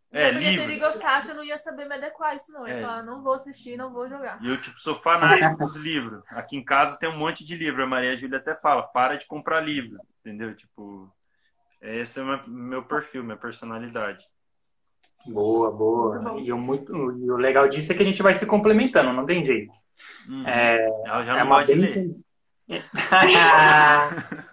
[0.10, 2.62] É, porque se ele gostasse, eu não ia saber me adequar a isso, não.
[2.62, 2.82] Eu ia É.
[2.82, 4.42] falar, não vou assistir, não vou jogar.
[4.42, 6.24] E eu, tipo, sou fanático dos livros.
[6.30, 7.84] Aqui em casa tem um monte de livro.
[7.84, 10.00] A Maria Júlia até fala, para de comprar livro.
[10.22, 10.56] Entendeu?
[10.56, 11.14] Tipo,
[11.82, 14.26] esse é o meu perfil, minha personalidade.
[15.26, 16.40] Boa, boa.
[16.40, 19.26] E o, muito, e o legal disso é que a gente vai se complementando, não
[19.26, 19.72] tem jeito.
[20.28, 20.48] Uhum.
[20.48, 21.96] É, Ela já é não de ler.
[21.96, 22.22] bênção.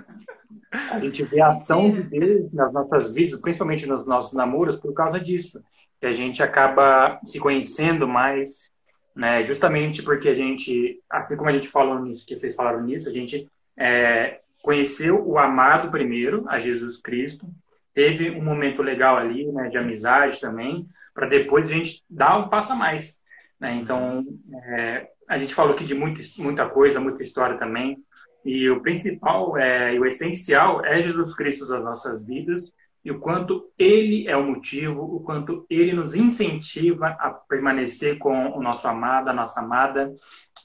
[0.91, 4.93] A gente vê a ação de Deus nas nossas vidas, principalmente nos nossos namoros, por
[4.93, 5.63] causa disso.
[6.01, 8.69] Que a gente acaba se conhecendo mais,
[9.15, 9.45] né?
[9.47, 13.13] Justamente porque a gente, assim como a gente falou nisso, que vocês falaram nisso, a
[13.13, 17.47] gente é, conheceu o amado primeiro, a Jesus Cristo,
[17.95, 22.49] teve um momento legal ali, né, de amizade também, para depois a gente dar um
[22.49, 23.17] passo a mais.
[23.59, 23.77] Né?
[23.77, 27.99] Então, é, a gente falou aqui de muita coisa, muita história também,
[28.45, 32.73] e o principal é, e o essencial é Jesus Cristo nas nossas vidas
[33.05, 38.51] e o quanto ele é o motivo, o quanto ele nos incentiva a permanecer com
[38.53, 40.15] o nosso amado, a nossa amada,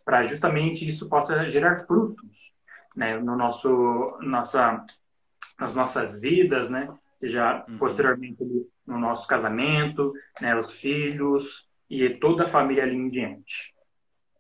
[0.06, 2.30] para justamente isso possa gerar frutos,
[2.96, 4.84] né, no nosso nossa
[5.60, 6.88] nas nossas vidas, né,
[7.20, 7.78] seja uhum.
[7.78, 8.38] posteriormente
[8.86, 13.74] no nosso casamento, né, os filhos e toda a família ali em diante.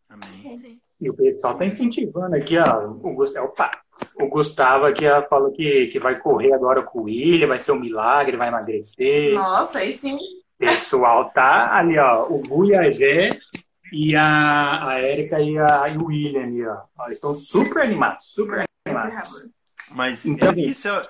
[0.10, 0.80] Amém.
[1.00, 3.72] E o pessoal está incentivando aqui, ó, o, Gustavo, opa,
[4.20, 7.72] o Gustavo aqui ó, falou que, que vai correr agora com o William, vai ser
[7.72, 9.34] um milagre, vai emagrecer.
[9.34, 10.16] Nossa, aí sim.
[10.16, 12.84] O pessoal tá ali, ó, o Gu e a
[13.92, 16.82] e a, Erika e, a, e o William ali, ó.
[16.98, 17.06] ó.
[17.06, 19.50] Eles estão super animados, super animados.
[19.92, 21.02] Mas então, isso, é,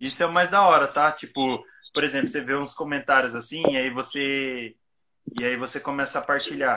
[0.00, 1.12] isso é o mais da hora, tá?
[1.12, 4.74] Tipo, por exemplo, você vê uns comentários assim, e aí você.
[5.40, 6.76] E aí você começa a partilhar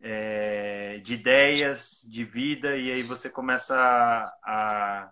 [0.00, 5.10] é, de ideias, de vida, e aí você começa a, a,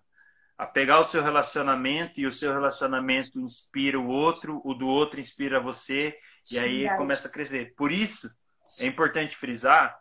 [0.59, 5.21] a, pegar o seu relacionamento e o seu relacionamento inspira o outro, o do outro
[5.21, 6.17] inspira você,
[6.53, 7.75] e aí começa a crescer.
[7.77, 8.31] Por isso,
[8.81, 9.99] é importante frisar,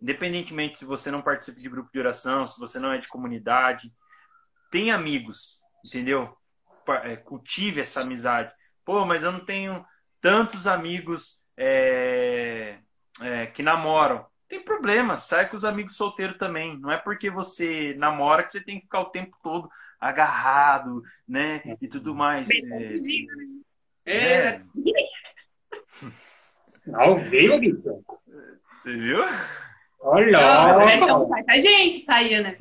[0.00, 3.92] independentemente se você não participa de grupo de oração, se você não é de comunidade,
[4.70, 6.36] tem amigos, entendeu?
[6.92, 8.50] É, cultive essa amizade.
[8.84, 9.84] Pô, mas eu não tenho
[10.20, 12.78] tantos amigos é,
[13.20, 14.26] é, que namoram.
[14.48, 16.78] Tem problema, sai com os amigos solteiros também.
[16.78, 19.68] Não é porque você namora que você tem que ficar o tempo todo
[20.00, 21.62] agarrado, né?
[21.80, 22.48] E tudo mais.
[24.06, 24.14] É.
[24.14, 24.62] é.
[26.86, 28.00] Não veio, Vitor.
[28.78, 29.18] Você viu?
[30.00, 30.40] Olha!
[30.40, 32.56] Nossa, então, a gente saía, né?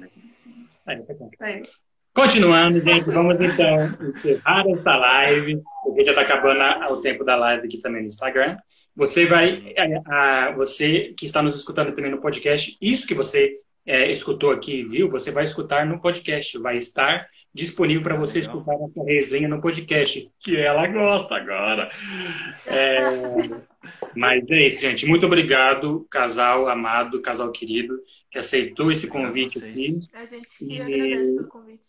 [2.17, 7.67] Continuando, gente, vamos então encerrar essa live, porque já está acabando o tempo da live
[7.67, 8.57] aqui também no Instagram.
[8.95, 13.59] Você vai, a, a, você que está nos escutando também no podcast, isso que você
[13.85, 15.07] é, escutou aqui, viu?
[15.11, 18.55] Você vai escutar no podcast, vai estar disponível para você Legal.
[18.55, 21.87] escutar nossa resenha no podcast, que ela gosta agora.
[22.65, 22.99] É,
[24.15, 25.05] mas é isso, gente.
[25.05, 27.93] Muito obrigado, casal amado, casal querido,
[28.31, 29.99] que aceitou esse convite aqui.
[30.13, 30.81] A gente que e...
[30.81, 31.86] agradece pelo convite.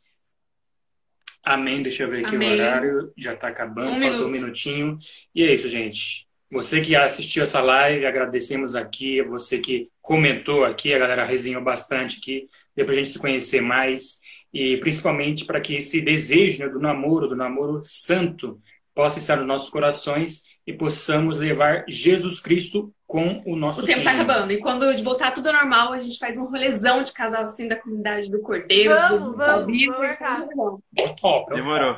[1.49, 1.83] Amém.
[1.83, 2.51] Deixa eu ver aqui Amém.
[2.51, 3.13] o horário.
[3.17, 4.99] Já está acabando, um faltou um minutinho.
[5.35, 6.27] E é isso, gente.
[6.51, 9.23] Você que assistiu essa live, agradecemos aqui.
[9.23, 12.49] Você que comentou aqui, a galera resenhou bastante aqui.
[12.77, 14.19] Deu para a gente se conhecer mais.
[14.53, 18.61] E principalmente para que esse desejo né, do namoro, do namoro santo,
[18.95, 24.01] possa estar nos nossos corações e possamos levar Jesus Cristo com o nosso O tempo
[24.01, 24.53] está acabando.
[24.53, 28.31] E quando voltar tudo normal, a gente faz um rolezão de casal assim da comunidade
[28.31, 28.93] do Cordeiro.
[28.93, 29.87] Vamos, do vamos,
[30.21, 31.47] vamos, vamos.
[31.55, 31.97] Demorou.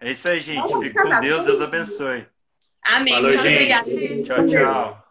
[0.00, 0.66] É isso aí, gente.
[0.66, 1.44] Fique com Deus.
[1.44, 2.26] Deus abençoe.
[2.82, 3.12] Amém.
[3.12, 4.22] Falou, gente.
[4.22, 5.04] Tchau, tchau.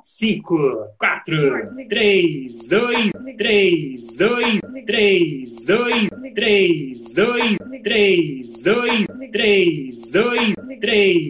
[0.00, 11.28] 5, 4, 3, 2, 3, 2, 3, 2, 3, 2, 3, 2, 3, 2, 3.